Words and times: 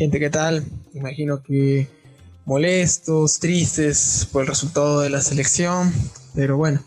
Gente, 0.00 0.18
¿qué 0.18 0.30
tal? 0.30 0.64
Imagino 0.94 1.42
que 1.42 1.86
molestos, 2.46 3.38
tristes 3.38 4.26
por 4.32 4.40
el 4.40 4.48
resultado 4.48 5.00
de 5.00 5.10
la 5.10 5.20
selección, 5.20 5.92
pero 6.34 6.56
bueno, 6.56 6.80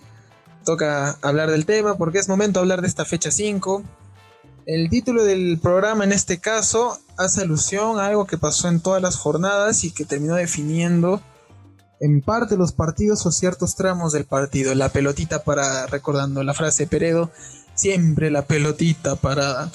toca 0.65 1.19
hablar 1.21 1.51
del 1.51 1.67
tema 1.67 1.95
porque 1.95 2.17
es 2.17 2.27
momento 2.27 2.59
de 2.59 2.63
hablar 2.63 2.81
de 2.81 2.87
esta 2.87 3.05
fecha 3.05 3.29
5. 3.29 3.83
El 4.65 4.89
título 4.89 5.23
del 5.23 5.59
programa 5.61 6.05
en 6.05 6.11
este 6.11 6.39
caso 6.39 6.97
hace 7.15 7.41
alusión 7.41 7.99
a 7.99 8.07
algo 8.07 8.25
que 8.25 8.39
pasó 8.39 8.67
en 8.67 8.79
todas 8.79 8.99
las 8.99 9.15
jornadas 9.15 9.83
y 9.83 9.91
que 9.91 10.05
terminó 10.05 10.33
definiendo 10.33 11.21
en 11.99 12.19
parte 12.23 12.57
los 12.57 12.71
partidos 12.71 13.27
o 13.27 13.31
ciertos 13.31 13.75
tramos 13.75 14.11
del 14.11 14.25
partido. 14.25 14.73
La 14.73 14.89
pelotita 14.89 15.43
para, 15.43 15.85
recordando 15.85 16.41
la 16.41 16.55
frase 16.55 16.85
de 16.85 16.89
Peredo, 16.89 17.29
siempre 17.75 18.31
la 18.31 18.47
pelotita 18.47 19.15
para... 19.17 19.69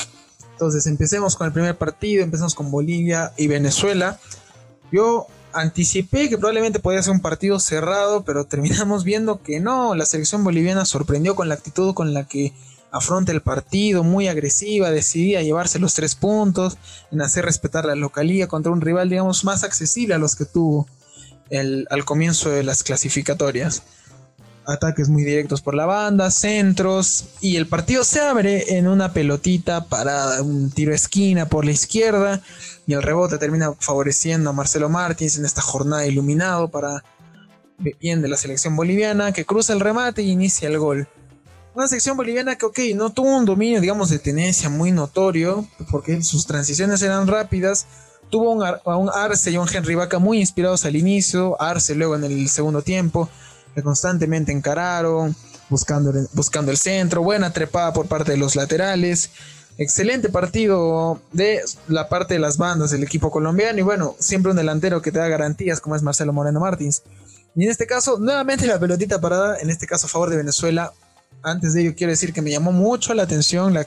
Entonces 0.59 0.89
empecemos 0.89 1.37
con 1.37 1.47
el 1.47 1.53
primer 1.53 1.79
partido, 1.79 2.25
empezamos 2.25 2.57
con 2.57 2.73
Bolivia 2.73 3.33
y 3.37 3.47
Venezuela. 3.47 4.19
Yo 4.91 5.29
anticipé 5.53 6.29
que 6.29 6.37
probablemente 6.37 6.81
podía 6.81 7.01
ser 7.01 7.13
un 7.13 7.21
partido 7.21 7.61
cerrado, 7.61 8.25
pero 8.25 8.45
terminamos 8.45 9.05
viendo 9.05 9.41
que 9.41 9.61
no, 9.61 9.95
la 9.95 10.05
selección 10.05 10.43
boliviana 10.43 10.85
sorprendió 10.85 11.37
con 11.37 11.49
la 11.49 11.55
actitud 11.55 11.95
con 11.95 12.13
la 12.13 12.25
que 12.25 12.53
afronta 12.91 13.31
el 13.31 13.41
partido, 13.41 14.03
muy 14.03 14.27
agresiva, 14.27 14.91
decidía 14.91 15.43
llevarse 15.43 15.79
los 15.79 15.95
tres 15.95 16.17
puntos, 16.17 16.77
en 17.13 17.23
hacer 17.23 17.45
respetar 17.45 17.85
la 17.85 17.95
localía 17.95 18.49
contra 18.49 18.73
un 18.73 18.81
rival, 18.81 19.11
digamos, 19.11 19.45
más 19.45 19.63
accesible 19.63 20.15
a 20.15 20.19
los 20.19 20.35
que 20.35 20.45
tuvo 20.45 20.89
al 21.53 22.05
comienzo 22.05 22.51
de 22.51 22.65
las 22.65 22.83
clasificatorias. 22.83 23.85
Ataques 24.69 25.09
muy 25.09 25.25
directos 25.25 25.63
por 25.63 25.75
la 25.75 25.87
banda, 25.87 26.31
centros, 26.31 27.25
y 27.41 27.57
el 27.57 27.67
partido 27.67 28.05
se 28.05 28.21
abre 28.21 28.77
en 28.77 28.87
una 28.87 29.15
pelotita 29.15 29.87
para 29.87 30.43
un 30.43 30.71
tiro 30.71 30.93
esquina 30.93 31.47
por 31.47 31.65
la 31.65 31.71
izquierda, 31.71 32.43
y 32.87 32.93
el 32.93 33.03
rebote 33.03 33.39
termina 33.39 33.73
favoreciendo 33.79 34.51
a 34.51 34.53
Marcelo 34.53 34.91
Martins 34.91 35.39
en 35.39 35.47
esta 35.47 35.63
jornada 35.63 36.07
iluminado 36.07 36.69
para 36.69 37.03
bien 37.99 38.21
de 38.21 38.29
la 38.29 38.37
selección 38.37 38.77
boliviana, 38.77 39.33
que 39.33 39.47
cruza 39.47 39.73
el 39.73 39.81
remate 39.81 40.21
y 40.21 40.33
inicia 40.33 40.69
el 40.69 40.79
gol. 40.79 41.09
Una 41.75 41.89
selección 41.89 42.19
boliviana 42.19 42.57
que, 42.57 42.67
ok, 42.67 42.79
no 42.95 43.09
tuvo 43.09 43.39
un 43.39 43.47
dominio, 43.47 43.81
digamos, 43.81 44.11
de 44.11 44.19
tenencia 44.19 44.69
muy 44.69 44.93
notorio, 44.93 45.67
porque 45.91 46.21
sus 46.23 46.47
transiciones 46.47 47.01
eran 47.01 47.27
rápidas, 47.27 47.87
Tuvo 48.31 48.51
un, 48.51 48.63
a 48.63 48.97
un 48.97 49.09
Arce 49.09 49.51
y 49.51 49.57
un 49.57 49.67
Henry 49.73 49.95
Vaca 49.95 50.19
muy 50.19 50.39
inspirados 50.39 50.85
al 50.85 50.97
inicio, 50.97 51.61
Arce 51.61 51.95
luego 51.95 52.15
en 52.15 52.25
el 52.25 52.49
segundo 52.51 52.83
tiempo, 52.83 53.31
que 53.75 53.83
constantemente 53.83 54.53
encararon, 54.53 55.35
buscando, 55.69 56.13
buscando 56.33 56.71
el 56.71 56.79
centro, 56.79 57.23
buena 57.23 57.53
trepada 57.53 57.93
por 57.93 58.07
parte 58.07 58.33
de 58.33 58.39
los 58.39 58.57
laterales, 58.57 59.31
excelente 59.77 60.29
partido 60.29 61.21
de 61.33 61.61
la 61.87 62.09
parte 62.09 62.35
de 62.35 62.41
las 62.41 62.57
bandas 62.57 62.91
del 62.91 63.03
equipo 63.03 63.31
colombiano 63.31 63.79
y 63.79 63.83
bueno, 63.83 64.17
siempre 64.19 64.51
un 64.51 64.57
delantero 64.57 65.03
que 65.03 65.13
te 65.13 65.19
da 65.19 65.29
garantías 65.29 65.81
como 65.81 65.97
es 65.97 66.03
Marcelo 66.03 66.33
Moreno 66.33 66.61
Martins. 66.61 67.03
Y 67.55 67.65
en 67.65 67.71
este 67.71 67.87
caso, 67.87 68.19
nuevamente 68.19 68.67
la 68.67 68.79
pelotita 68.79 69.21
parada, 69.21 69.59
en 69.59 69.71
este 69.71 69.87
caso 69.87 70.07
a 70.07 70.11
favor 70.11 70.31
de 70.31 70.37
Venezuela. 70.37 70.93
Antes 71.43 71.73
de 71.73 71.83
ello 71.83 71.95
quiero 71.97 72.11
decir 72.11 72.33
que 72.33 72.43
me 72.43 72.51
llamó 72.51 72.73
mucho 72.73 73.15
la 73.15 73.23
atención 73.23 73.73
la 73.73 73.87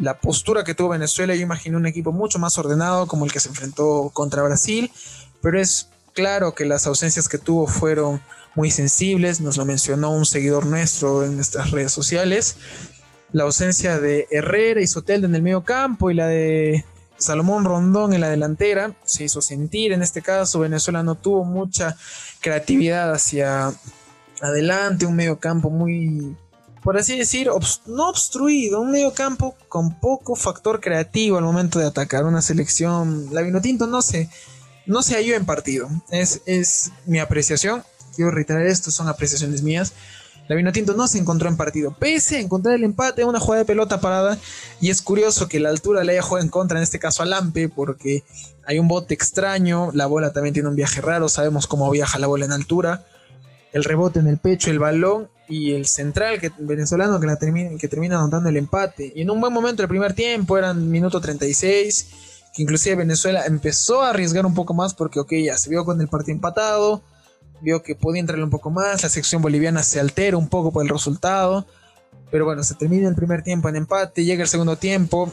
la 0.00 0.20
postura 0.20 0.64
que 0.64 0.74
tuvo 0.74 0.90
Venezuela, 0.90 1.34
yo 1.34 1.42
imaginé 1.42 1.76
un 1.76 1.86
equipo 1.86 2.12
mucho 2.12 2.38
más 2.38 2.56
ordenado 2.58 3.06
como 3.06 3.24
el 3.24 3.32
que 3.32 3.40
se 3.40 3.48
enfrentó 3.48 4.10
contra 4.12 4.42
Brasil, 4.42 4.90
pero 5.42 5.60
es 5.60 5.88
claro 6.14 6.54
que 6.54 6.64
las 6.64 6.86
ausencias 6.86 7.28
que 7.28 7.38
tuvo 7.38 7.66
fueron 7.66 8.20
muy 8.54 8.70
sensibles, 8.70 9.40
nos 9.40 9.56
lo 9.56 9.64
mencionó 9.64 10.10
un 10.10 10.26
seguidor 10.26 10.66
nuestro 10.66 11.24
en 11.24 11.36
nuestras 11.36 11.70
redes 11.70 11.92
sociales. 11.92 12.56
La 13.32 13.44
ausencia 13.44 13.98
de 13.98 14.26
Herrera 14.30 14.80
y 14.80 14.86
Soteldo 14.86 15.26
en 15.26 15.34
el 15.34 15.42
medio 15.42 15.62
campo 15.64 16.10
y 16.10 16.14
la 16.14 16.26
de 16.26 16.84
Salomón 17.18 17.64
Rondón 17.64 18.14
en 18.14 18.20
la 18.20 18.30
delantera 18.30 18.94
se 19.04 19.24
hizo 19.24 19.42
sentir. 19.42 19.92
En 19.92 20.02
este 20.02 20.22
caso, 20.22 20.60
Venezuela 20.60 21.02
no 21.02 21.14
tuvo 21.14 21.44
mucha 21.44 21.96
creatividad 22.40 23.12
hacia 23.12 23.72
adelante, 24.40 25.04
un 25.06 25.16
medio 25.16 25.38
campo 25.38 25.68
muy 25.68 26.36
por 26.82 26.96
así 26.96 27.18
decir, 27.18 27.50
no 27.86 28.08
obstruido, 28.08 28.80
un 28.80 28.92
medio 28.92 29.12
campo 29.12 29.56
con 29.68 29.98
poco 29.98 30.36
factor 30.36 30.80
creativo 30.80 31.36
al 31.36 31.44
momento 31.44 31.78
de 31.78 31.86
atacar 31.86 32.24
una 32.24 32.40
selección. 32.40 33.26
La 33.30 33.42
Vinotinto 33.42 33.86
no 33.86 34.00
se, 34.00 34.30
no 34.86 35.02
se 35.02 35.14
halló 35.14 35.34
en 35.34 35.44
partido. 35.44 35.88
Es, 36.10 36.40
es 36.46 36.92
mi 37.04 37.18
apreciación. 37.18 37.82
Quiero 38.18 38.32
reiterar 38.32 38.66
esto, 38.66 38.90
son 38.90 39.06
apreciaciones 39.06 39.62
mías. 39.62 39.92
La 40.48 40.56
Vinotinto 40.56 40.92
no 40.94 41.06
se 41.06 41.18
encontró 41.18 41.48
en 41.48 41.56
partido. 41.56 41.94
Pese 41.96 42.38
a 42.38 42.40
encontrar 42.40 42.74
el 42.74 42.82
empate, 42.82 43.22
una 43.22 43.38
jugada 43.38 43.60
de 43.62 43.64
pelota 43.64 44.00
parada. 44.00 44.36
Y 44.80 44.90
es 44.90 45.02
curioso 45.02 45.46
que 45.46 45.60
la 45.60 45.68
altura 45.68 46.02
le 46.02 46.14
haya 46.14 46.22
jugado 46.22 46.44
en 46.44 46.50
contra, 46.50 46.78
en 46.78 46.82
este 46.82 46.98
caso 46.98 47.22
a 47.22 47.26
Lampe, 47.26 47.68
porque 47.68 48.24
hay 48.66 48.80
un 48.80 48.88
bote 48.88 49.14
extraño. 49.14 49.92
La 49.92 50.06
bola 50.06 50.32
también 50.32 50.52
tiene 50.52 50.68
un 50.68 50.74
viaje 50.74 51.00
raro. 51.00 51.28
Sabemos 51.28 51.68
cómo 51.68 51.88
viaja 51.92 52.18
la 52.18 52.26
bola 52.26 52.44
en 52.44 52.50
altura. 52.50 53.06
El 53.72 53.84
rebote 53.84 54.18
en 54.18 54.26
el 54.26 54.38
pecho, 54.38 54.72
el 54.72 54.80
balón 54.80 55.28
y 55.48 55.74
el 55.74 55.86
central 55.86 56.40
que, 56.40 56.50
venezolano 56.58 57.20
que, 57.20 57.36
termina, 57.36 57.78
que 57.78 57.86
termina 57.86 58.18
anotando 58.18 58.48
el 58.48 58.56
empate. 58.56 59.12
Y 59.14 59.22
en 59.22 59.30
un 59.30 59.40
buen 59.40 59.52
momento 59.52 59.82
el 59.82 59.88
primer 59.88 60.12
tiempo, 60.12 60.58
eran 60.58 60.90
minuto 60.90 61.20
36, 61.20 62.08
que 62.52 62.62
inclusive 62.62 62.96
Venezuela 62.96 63.46
empezó 63.46 64.02
a 64.02 64.10
arriesgar 64.10 64.44
un 64.44 64.54
poco 64.54 64.74
más 64.74 64.92
porque, 64.92 65.20
ok, 65.20 65.34
ya 65.44 65.56
se 65.56 65.70
vio 65.70 65.84
con 65.84 66.00
el 66.00 66.08
partido 66.08 66.34
empatado, 66.34 67.00
vio 67.60 67.82
que 67.82 67.94
podía 67.94 68.20
entrarle 68.20 68.44
un 68.44 68.50
poco 68.50 68.70
más, 68.70 69.02
la 69.02 69.08
sección 69.08 69.42
boliviana 69.42 69.82
se 69.82 70.00
altera 70.00 70.36
un 70.36 70.48
poco 70.48 70.72
por 70.72 70.82
el 70.82 70.88
resultado, 70.88 71.66
pero 72.30 72.44
bueno, 72.44 72.62
se 72.62 72.74
termina 72.74 73.08
el 73.08 73.14
primer 73.14 73.42
tiempo 73.42 73.68
en 73.68 73.76
empate, 73.76 74.24
llega 74.24 74.42
el 74.42 74.48
segundo 74.48 74.76
tiempo, 74.76 75.32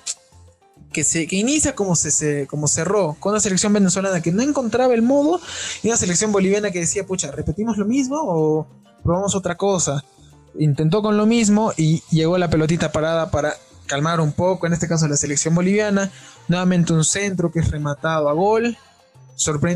que, 0.92 1.04
se, 1.04 1.28
que 1.28 1.36
inicia 1.36 1.76
como, 1.76 1.96
se, 1.96 2.48
como 2.48 2.68
cerró, 2.68 3.18
con 3.20 3.32
una 3.32 3.42
selección 3.42 3.74
venezolana 3.74 4.22
que 4.22 4.32
no 4.32 4.42
encontraba 4.42 4.94
el 4.94 5.02
modo 5.02 5.42
y 5.84 5.88
una 5.88 5.98
selección 5.98 6.32
boliviana 6.32 6.72
que 6.72 6.80
decía, 6.80 7.06
pucha, 7.06 7.32
¿repetimos 7.32 7.78
lo 7.78 7.86
mismo 7.86 8.18
o 8.22 8.68
probamos 9.06 9.36
otra 9.36 9.56
cosa. 9.56 10.04
Intentó 10.58 11.02
con 11.02 11.16
lo 11.16 11.26
mismo 11.26 11.72
y 11.78 12.02
llegó 12.10 12.38
la 12.38 12.50
pelotita 12.50 12.92
parada 12.92 13.30
para 13.30 13.54
calmar 13.86 14.20
un 14.20 14.32
poco, 14.32 14.66
en 14.68 14.74
este 14.74 14.88
caso 14.88 15.08
la 15.08 15.16
selección 15.16 15.54
boliviana. 15.54 16.12
Nuevamente 16.48 16.92
un 16.92 17.04
centro 17.04 17.52
que 17.52 17.60
es 17.60 17.70
rematado 17.70 18.28
a 18.28 18.34
gol. 18.34 18.78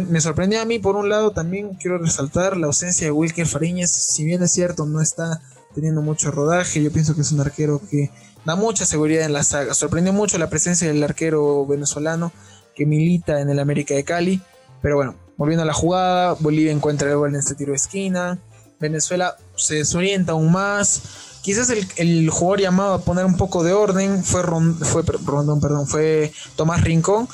Me 0.09 0.21
sorprendió 0.21 0.61
a 0.61 0.65
mí, 0.65 0.79
por 0.79 0.95
un 0.95 1.09
lado, 1.09 1.31
también 1.31 1.75
quiero 1.75 1.97
resaltar 1.97 2.57
la 2.57 2.67
ausencia 2.67 3.07
de 3.07 3.11
Wilker 3.11 3.45
Fariñez. 3.45 3.91
Si 3.91 4.23
bien 4.23 4.41
es 4.41 4.51
cierto, 4.51 4.85
no 4.85 5.01
está 5.01 5.41
teniendo 5.75 6.01
mucho 6.01 6.31
rodaje, 6.31 6.81
yo 6.81 6.91
pienso 6.91 7.13
que 7.15 7.21
es 7.21 7.31
un 7.31 7.41
arquero 7.41 7.81
que 7.89 8.09
da 8.45 8.55
mucha 8.55 8.85
seguridad 8.85 9.25
en 9.25 9.33
la 9.33 9.43
saga. 9.43 9.73
Sorprendió 9.73 10.13
mucho 10.13 10.37
la 10.37 10.49
presencia 10.49 10.87
del 10.87 11.03
arquero 11.03 11.65
venezolano 11.65 12.31
que 12.75 12.85
milita 12.85 13.41
en 13.41 13.49
el 13.49 13.59
América 13.59 13.93
de 13.93 14.03
Cali. 14.03 14.41
Pero 14.81 14.95
bueno, 14.95 15.15
volviendo 15.37 15.63
a 15.63 15.65
la 15.65 15.73
jugada, 15.73 16.33
Bolivia 16.39 16.71
encuentra 16.71 17.09
el 17.09 17.17
gol 17.17 17.29
en 17.29 17.39
este 17.39 17.55
tiro 17.55 17.71
de 17.71 17.77
esquina. 17.77 18.39
Venezuela 18.79 19.35
se 19.55 19.75
desorienta 19.75 20.31
aún 20.31 20.51
más. 20.51 21.01
Quizás 21.41 21.69
el, 21.97 22.29
jugador 22.29 22.61
llamado 22.61 22.93
a 22.93 23.01
poner 23.01 23.25
un 23.25 23.37
poco 23.37 23.63
de 23.63 23.73
orden 23.73 24.23
fue, 24.23 24.43
fue, 24.43 25.03
Rondón, 25.25 25.61
perdón, 25.61 25.87
fue 25.87 26.33
Tomás 26.55 26.81
Rincón, 26.81 27.27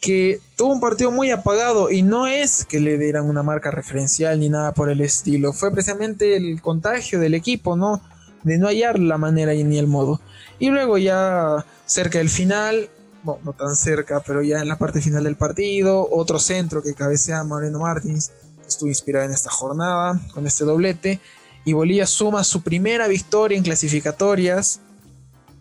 que 0.00 0.40
tuvo 0.56 0.72
un 0.72 0.80
partido 0.80 1.10
muy 1.10 1.30
apagado 1.30 1.90
y 1.90 2.02
no 2.02 2.26
es 2.26 2.64
que 2.64 2.80
le 2.80 2.98
dieran 2.98 3.28
una 3.28 3.42
marca 3.42 3.70
referencial 3.70 4.38
ni 4.38 4.48
nada 4.48 4.72
por 4.72 4.90
el 4.90 5.00
estilo. 5.00 5.52
Fue 5.52 5.72
precisamente 5.72 6.36
el 6.36 6.60
contagio 6.60 7.18
del 7.18 7.34
equipo, 7.34 7.76
¿no? 7.76 8.00
De 8.42 8.58
no 8.58 8.68
hallar 8.68 8.98
la 8.98 9.18
manera 9.18 9.52
ni 9.52 9.78
el 9.78 9.86
modo. 9.86 10.20
Y 10.58 10.70
luego 10.70 10.98
ya 10.98 11.64
cerca 11.84 12.18
del 12.18 12.30
final, 12.30 12.88
bueno, 13.22 13.40
no 13.44 13.52
tan 13.52 13.74
cerca, 13.74 14.22
pero 14.24 14.42
ya 14.42 14.60
en 14.60 14.68
la 14.68 14.78
parte 14.78 15.00
final 15.00 15.24
del 15.24 15.36
partido, 15.36 16.08
otro 16.10 16.38
centro 16.38 16.82
que 16.82 16.94
cabecea 16.94 17.42
Moreno 17.44 17.80
Martins 17.80 18.32
estuvo 18.66 18.88
inspirada 18.88 19.24
en 19.24 19.32
esta 19.32 19.50
jornada 19.50 20.20
con 20.32 20.46
este 20.46 20.64
doblete. 20.64 21.20
Y 21.64 21.72
Bolivia 21.72 22.06
suma 22.06 22.44
su 22.44 22.62
primera 22.62 23.08
victoria 23.08 23.58
en 23.58 23.64
clasificatorias. 23.64 24.80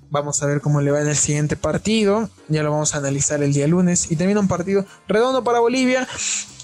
Vamos 0.10 0.42
a 0.42 0.46
ver 0.46 0.62
cómo 0.62 0.82
le 0.82 0.92
va 0.92 1.02
en 1.02 1.08
el 1.08 1.16
siguiente 1.16 1.56
partido. 1.56 2.30
Ya 2.48 2.64
lo 2.64 2.72
vamos 2.72 2.96
a 2.96 3.00
analizar 3.00 3.42
el 3.44 3.54
día 3.54 3.68
lunes. 3.68 4.12
Y 4.12 4.16
termina 4.16 4.40
un 4.40 4.48
partido 4.48 4.86
redondo 5.08 5.44
para 5.44 5.60
Bolivia 5.60 6.08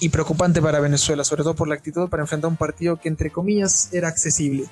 y 0.00 0.08
preocupante 0.08 0.62
para 0.62 0.80
Venezuela, 0.80 1.24
sobre 1.24 1.42
todo 1.42 1.54
por 1.54 1.68
la 1.68 1.74
actitud 1.74 2.08
para 2.08 2.22
enfrentar 2.22 2.50
un 2.50 2.56
partido 2.56 2.98
que 3.00 3.08
entre 3.08 3.30
comillas 3.30 3.88
era 3.92 4.08
accesible. 4.08 4.66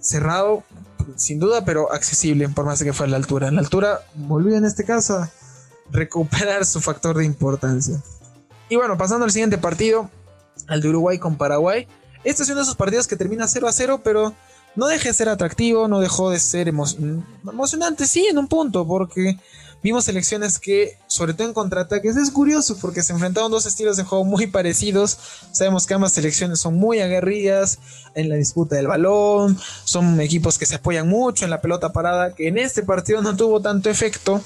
Cerrado, 0.00 0.64
sin 1.16 1.38
duda, 1.38 1.64
pero 1.64 1.92
accesible, 1.92 2.48
por 2.48 2.64
más 2.64 2.82
que 2.82 2.92
fue 2.92 3.06
a 3.06 3.08
la 3.08 3.16
altura. 3.16 3.48
En 3.48 3.54
la 3.54 3.60
altura, 3.60 4.00
Bolivia 4.14 4.58
en 4.58 4.64
este 4.64 4.84
caso 4.84 5.18
a 5.18 5.30
recuperar 5.90 6.64
su 6.64 6.80
factor 6.80 7.16
de 7.16 7.24
importancia. 7.24 8.02
Y 8.68 8.76
bueno, 8.76 8.96
pasando 8.96 9.24
al 9.24 9.30
siguiente 9.30 9.58
partido, 9.58 10.10
al 10.66 10.80
de 10.80 10.88
Uruguay 10.88 11.18
con 11.18 11.36
Paraguay. 11.36 11.86
Este 12.24 12.42
es 12.42 12.48
uno 12.48 12.56
de 12.56 12.62
esos 12.62 12.76
partidos 12.76 13.06
que 13.06 13.16
termina 13.16 13.46
0 13.46 13.68
a 13.68 13.72
0, 13.72 14.00
pero 14.02 14.34
no 14.76 14.86
deja 14.86 15.08
de 15.08 15.14
ser 15.14 15.28
atractivo, 15.28 15.88
no 15.88 16.00
dejó 16.00 16.30
de 16.30 16.38
ser 16.38 16.68
emocionante, 16.68 18.06
sí, 18.06 18.26
en 18.26 18.38
un 18.38 18.48
punto, 18.48 18.86
porque 18.86 19.38
vimos 19.82 20.04
selecciones 20.04 20.58
que, 20.58 20.98
sobre 21.06 21.34
todo 21.34 21.46
en 21.46 21.54
contraataques, 21.54 22.16
es 22.16 22.30
curioso 22.30 22.76
porque 22.80 23.02
se 23.02 23.12
enfrentaron 23.12 23.50
dos 23.50 23.66
estilos 23.66 23.96
de 23.96 24.04
juego 24.04 24.24
muy 24.24 24.46
parecidos. 24.46 25.18
Sabemos 25.52 25.86
que 25.86 25.94
ambas 25.94 26.12
selecciones 26.12 26.60
son 26.60 26.74
muy 26.74 27.00
aguerridas 27.00 27.78
en 28.14 28.28
la 28.28 28.36
disputa 28.36 28.76
del 28.76 28.86
balón, 28.86 29.58
son 29.84 30.20
equipos 30.20 30.58
que 30.58 30.66
se 30.66 30.76
apoyan 30.76 31.08
mucho 31.08 31.44
en 31.44 31.50
la 31.50 31.60
pelota 31.60 31.92
parada, 31.92 32.34
que 32.34 32.48
en 32.48 32.58
este 32.58 32.82
partido 32.82 33.22
no 33.22 33.36
tuvo 33.36 33.60
tanto 33.60 33.90
efecto 33.90 34.42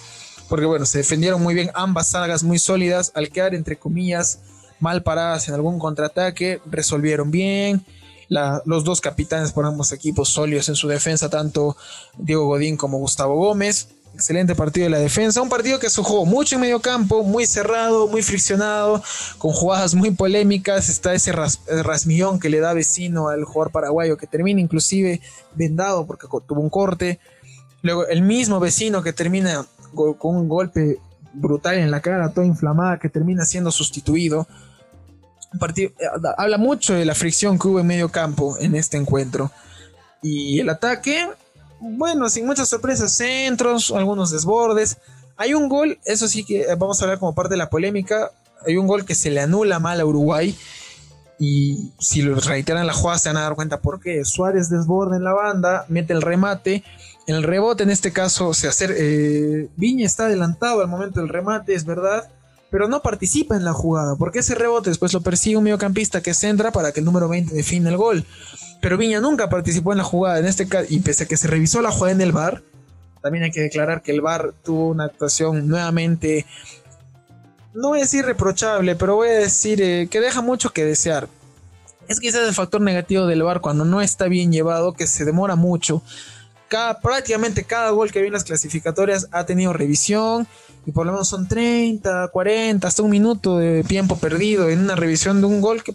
porque 0.48 0.64
bueno, 0.64 0.86
se 0.86 0.98
defendieron 0.98 1.42
muy 1.42 1.54
bien 1.54 1.70
ambas 1.74 2.08
sagas 2.08 2.42
muy 2.42 2.58
sólidas, 2.58 3.12
al 3.14 3.28
quedar 3.28 3.54
entre 3.54 3.76
comillas 3.76 4.40
mal 4.80 5.02
paradas 5.02 5.48
en 5.48 5.54
algún 5.54 5.78
contraataque, 5.78 6.60
resolvieron 6.66 7.30
bien. 7.30 7.84
Los 8.28 8.84
dos 8.84 9.00
capitanes 9.00 9.52
por 9.52 9.64
ambos 9.64 9.92
equipos 9.92 10.28
sólidos 10.28 10.68
en 10.68 10.76
su 10.76 10.88
defensa, 10.88 11.30
tanto 11.30 11.76
Diego 12.18 12.46
Godín 12.46 12.76
como 12.76 12.98
Gustavo 12.98 13.36
Gómez. 13.36 13.88
Excelente 14.14 14.54
partido 14.56 14.84
de 14.84 14.90
la 14.90 14.98
defensa. 14.98 15.40
Un 15.40 15.48
partido 15.48 15.78
que 15.78 15.88
se 15.90 16.02
jugó 16.02 16.26
mucho 16.26 16.56
en 16.56 16.62
medio 16.62 16.80
campo, 16.80 17.22
muy 17.22 17.46
cerrado, 17.46 18.08
muy 18.08 18.22
friccionado, 18.22 19.00
con 19.38 19.52
jugadas 19.52 19.94
muy 19.94 20.10
polémicas. 20.10 20.88
Está 20.88 21.14
ese 21.14 21.32
rasmillón 21.32 22.40
que 22.40 22.48
le 22.48 22.58
da 22.58 22.72
vecino 22.72 23.28
al 23.28 23.44
jugador 23.44 23.70
paraguayo 23.70 24.16
que 24.16 24.26
termina 24.26 24.60
inclusive 24.60 25.20
vendado 25.54 26.04
porque 26.06 26.26
tuvo 26.46 26.60
un 26.60 26.70
corte. 26.70 27.20
Luego 27.82 28.08
el 28.08 28.22
mismo 28.22 28.58
vecino 28.58 29.02
que 29.02 29.12
termina 29.12 29.64
con 29.94 30.36
un 30.36 30.48
golpe 30.48 30.98
brutal 31.32 31.78
en 31.78 31.90
la 31.90 32.00
cara, 32.00 32.32
toda 32.32 32.46
inflamada, 32.46 32.98
que 32.98 33.08
termina 33.08 33.44
siendo 33.44 33.70
sustituido. 33.70 34.48
Eh, 35.76 35.92
habla 36.36 36.58
mucho 36.58 36.94
de 36.94 37.04
la 37.04 37.14
fricción 37.14 37.58
que 37.58 37.68
hubo 37.68 37.80
en 37.80 37.86
medio 37.86 38.10
campo 38.10 38.56
en 38.58 38.74
este 38.74 38.96
encuentro. 38.96 39.50
Y 40.22 40.60
el 40.60 40.68
ataque, 40.68 41.28
bueno, 41.80 42.28
sin 42.28 42.46
muchas 42.46 42.68
sorpresas, 42.68 43.12
centros, 43.12 43.90
algunos 43.90 44.30
desbordes. 44.30 44.98
Hay 45.36 45.54
un 45.54 45.68
gol, 45.68 45.98
eso 46.04 46.26
sí 46.28 46.44
que 46.44 46.66
vamos 46.76 47.00
a 47.00 47.04
hablar 47.04 47.18
como 47.18 47.34
parte 47.34 47.54
de 47.54 47.58
la 47.58 47.70
polémica. 47.70 48.32
Hay 48.66 48.76
un 48.76 48.86
gol 48.86 49.04
que 49.04 49.14
se 49.14 49.30
le 49.30 49.40
anula 49.40 49.78
mal 49.78 50.00
a 50.00 50.06
Uruguay. 50.06 50.56
Y 51.40 51.92
si 52.00 52.22
lo 52.22 52.34
reiteran 52.34 52.86
la 52.86 52.92
jugada 52.92 53.18
se 53.18 53.28
van 53.28 53.36
a 53.36 53.42
dar 53.42 53.54
cuenta 53.54 53.80
por 53.80 54.00
qué. 54.00 54.24
Suárez 54.24 54.68
desborda 54.68 55.16
en 55.16 55.22
la 55.22 55.32
banda, 55.32 55.86
mete 55.88 56.12
el 56.12 56.22
remate. 56.22 56.82
El 57.28 57.42
rebote, 57.42 57.84
en 57.84 57.90
este 57.90 58.12
caso, 58.12 58.54
se 58.54 58.68
hace, 58.68 58.86
eh, 58.88 59.68
Viña 59.76 60.06
está 60.06 60.24
adelantado 60.24 60.80
al 60.80 60.88
momento 60.88 61.20
del 61.20 61.28
remate, 61.28 61.74
es 61.74 61.84
verdad. 61.84 62.28
Pero 62.70 62.88
no 62.88 63.00
participa 63.02 63.56
en 63.56 63.64
la 63.64 63.72
jugada. 63.72 64.16
Porque 64.16 64.40
ese 64.40 64.54
rebote 64.54 64.90
después 64.90 65.12
lo 65.12 65.20
persigue 65.20 65.56
un 65.56 65.64
mediocampista 65.64 66.20
que 66.20 66.34
centra 66.34 66.70
para 66.70 66.92
que 66.92 67.00
el 67.00 67.06
número 67.06 67.28
20 67.28 67.54
define 67.54 67.88
el 67.88 67.96
gol. 67.96 68.24
Pero 68.80 68.96
Viña 68.96 69.20
nunca 69.20 69.48
participó 69.48 69.92
en 69.92 69.98
la 69.98 70.04
jugada. 70.04 70.38
En 70.38 70.46
este 70.46 70.68
caso, 70.68 70.86
y 70.88 71.00
pese 71.00 71.24
a 71.24 71.26
que 71.26 71.36
se 71.36 71.48
revisó 71.48 71.82
la 71.82 71.90
jugada 71.90 72.12
en 72.12 72.20
el 72.20 72.32
bar, 72.32 72.62
también 73.22 73.44
hay 73.44 73.50
que 73.50 73.60
declarar 73.60 74.02
que 74.02 74.12
el 74.12 74.20
bar 74.20 74.54
tuvo 74.62 74.88
una 74.88 75.04
actuación 75.04 75.66
nuevamente 75.66 76.46
no 77.78 77.88
voy 77.88 77.98
a 77.98 78.02
decir 78.02 78.24
reprochable, 78.24 78.96
pero 78.96 79.14
voy 79.14 79.28
a 79.28 79.32
decir 79.32 79.80
eh, 79.80 80.08
que 80.10 80.20
deja 80.20 80.42
mucho 80.42 80.70
que 80.70 80.84
desear. 80.84 81.28
Es 82.08 82.18
quizás 82.18 82.48
el 82.48 82.54
factor 82.54 82.80
negativo 82.80 83.26
del 83.26 83.42
bar 83.42 83.60
cuando 83.60 83.84
no 83.84 84.00
está 84.00 84.26
bien 84.26 84.50
llevado, 84.50 84.94
que 84.94 85.06
se 85.06 85.24
demora 85.24 85.54
mucho. 85.54 86.02
Cada, 86.68 87.00
prácticamente 87.00 87.64
cada 87.64 87.90
gol 87.90 88.10
que 88.10 88.20
vi 88.20 88.26
en 88.26 88.32
las 88.32 88.44
clasificatorias 88.44 89.28
ha 89.30 89.46
tenido 89.46 89.72
revisión 89.72 90.46
y 90.86 90.92
por 90.92 91.06
lo 91.06 91.12
menos 91.12 91.28
son 91.28 91.46
30, 91.46 92.28
40, 92.28 92.88
hasta 92.88 93.02
un 93.02 93.10
minuto 93.10 93.58
de 93.58 93.84
tiempo 93.84 94.16
perdido 94.16 94.68
en 94.68 94.80
una 94.80 94.96
revisión 94.96 95.40
de 95.40 95.46
un 95.46 95.60
gol 95.60 95.82
que 95.82 95.94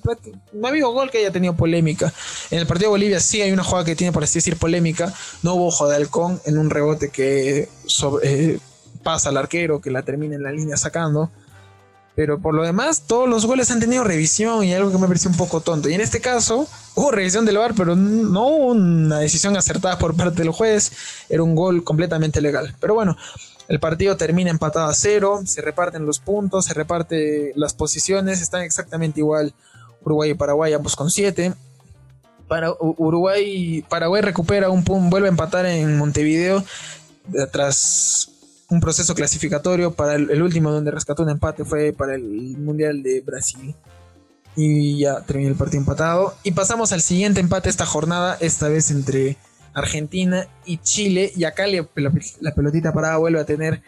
no 0.54 0.68
ha 0.68 0.70
habido 0.70 0.92
gol 0.92 1.10
que 1.10 1.20
haya 1.20 1.32
tenido 1.32 1.56
polémica. 1.56 2.14
En 2.52 2.60
el 2.60 2.68
partido 2.68 2.90
de 2.90 2.92
Bolivia 2.92 3.20
sí 3.20 3.42
hay 3.42 3.52
una 3.52 3.64
jugada 3.64 3.86
que 3.86 3.96
tiene, 3.96 4.12
por 4.14 4.24
así 4.24 4.40
decir, 4.40 4.58
polémica. 4.58 5.14
No 5.42 5.56
hubo 5.56 5.68
ojo 5.68 5.88
de 5.88 5.96
halcón 5.96 6.40
en 6.46 6.58
un 6.58 6.70
rebote 6.70 7.10
que 7.10 7.70
eh, 8.24 8.60
pasa 9.02 9.30
al 9.30 9.38
arquero, 9.38 9.82
que 9.82 9.92
la 9.92 10.04
termina 10.04 10.36
en 10.36 10.44
la 10.44 10.52
línea 10.52 10.78
sacando. 10.78 11.32
Pero 12.16 12.40
por 12.40 12.54
lo 12.54 12.64
demás, 12.64 13.04
todos 13.08 13.28
los 13.28 13.46
goles 13.46 13.72
han 13.72 13.80
tenido 13.80 14.04
revisión 14.04 14.64
y 14.64 14.74
algo 14.74 14.92
que 14.92 15.00
me 15.00 15.08
pareció 15.08 15.32
un 15.32 15.38
poco 15.38 15.62
tonto. 15.62 15.90
Y 15.90 15.96
en 15.96 16.02
este 16.02 16.22
caso, 16.22 16.68
hubo 16.94 17.12
revisión 17.12 17.44
del 17.46 17.58
VAR, 17.58 17.74
pero 17.76 17.96
no 17.96 18.48
una 18.50 19.18
decisión 19.18 19.58
acertada 19.58 19.98
por 19.98 20.16
parte 20.16 20.44
del 20.44 20.52
juez. 20.52 20.92
Era 21.30 21.42
un 21.42 21.56
gol 21.56 21.84
completamente 21.84 22.40
legal. 22.40 22.76
Pero 22.80 22.94
bueno, 22.94 23.18
el 23.68 23.80
partido 23.80 24.18
termina 24.18 24.50
empatado 24.50 24.88
a 24.88 24.94
cero. 24.94 25.42
Se 25.46 25.62
reparten 25.62 26.06
los 26.06 26.20
puntos, 26.20 26.66
se 26.66 26.74
reparten 26.74 27.52
las 27.56 27.74
posiciones. 27.74 28.42
Están 28.42 28.62
exactamente 28.62 29.20
igual 29.20 29.54
Uruguay 30.04 30.32
y 30.32 30.34
Paraguay, 30.36 30.74
ambos 30.74 30.96
con 30.96 31.10
siete. 31.10 31.54
Para 32.48 32.74
Uruguay, 32.80 33.84
Paraguay 33.90 34.22
recupera 34.22 34.70
un 34.70 34.84
punto, 34.84 35.10
vuelve 35.10 35.28
a 35.28 35.32
empatar 35.32 35.66
en 35.66 35.98
Montevideo 35.98 36.64
tras 37.52 38.30
un 38.70 38.82
proceso 38.82 39.16
clasificatorio 39.16 39.94
para 39.94 40.16
el, 40.16 40.42
último 40.42 40.72
donde 40.72 40.92
rescató 40.92 41.24
un 41.24 41.30
empate 41.30 41.64
fue 41.64 41.94
para 41.94 42.16
el 42.16 42.58
Mundial 42.58 43.02
de 43.02 43.22
Brasil. 43.22 43.76
Y 44.56 45.00
ya 45.00 45.22
terminó 45.22 45.50
el 45.50 45.56
partido 45.56 45.80
empatado. 45.80 46.36
Y 46.44 46.52
pasamos 46.52 46.92
al 46.92 47.02
siguiente 47.02 47.40
empate 47.40 47.70
esta 47.70 47.86
jornada, 47.86 48.38
esta 48.40 48.68
vez 48.68 48.92
entre 48.92 49.38
Argentina 49.74 50.48
y 50.66 50.78
Chile. 50.78 51.32
Y 51.36 51.44
acá 51.44 51.66
la, 51.68 52.52
pelotita 52.54 52.94
parada 52.94 53.18
vuelve 53.18 53.40
a 53.40 53.46
tener 53.46 53.82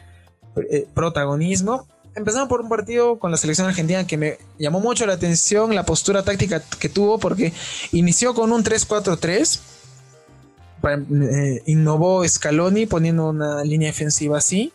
eh, 0.69 0.87
protagonismo. 0.93 1.87
Empezamos 2.15 2.47
por 2.47 2.61
un 2.61 2.69
partido 2.69 3.19
con 3.19 3.31
la 3.31 3.37
selección 3.37 3.67
argentina 3.67 4.07
que 4.07 4.17
me 4.17 4.37
llamó 4.57 4.79
mucho 4.79 5.05
la 5.05 5.13
atención 5.13 5.75
la 5.75 5.83
postura 5.83 6.23
táctica 6.23 6.61
que 6.79 6.87
tuvo 6.87 7.19
porque 7.19 7.51
inició 7.91 8.33
con 8.33 8.53
un 8.53 8.63
3-4-3 8.63 9.59
eh, 10.87 11.63
innovó 11.65 12.27
Scaloni 12.27 12.85
poniendo 12.85 13.29
una 13.29 13.63
línea 13.63 13.87
defensiva 13.87 14.37
así. 14.37 14.71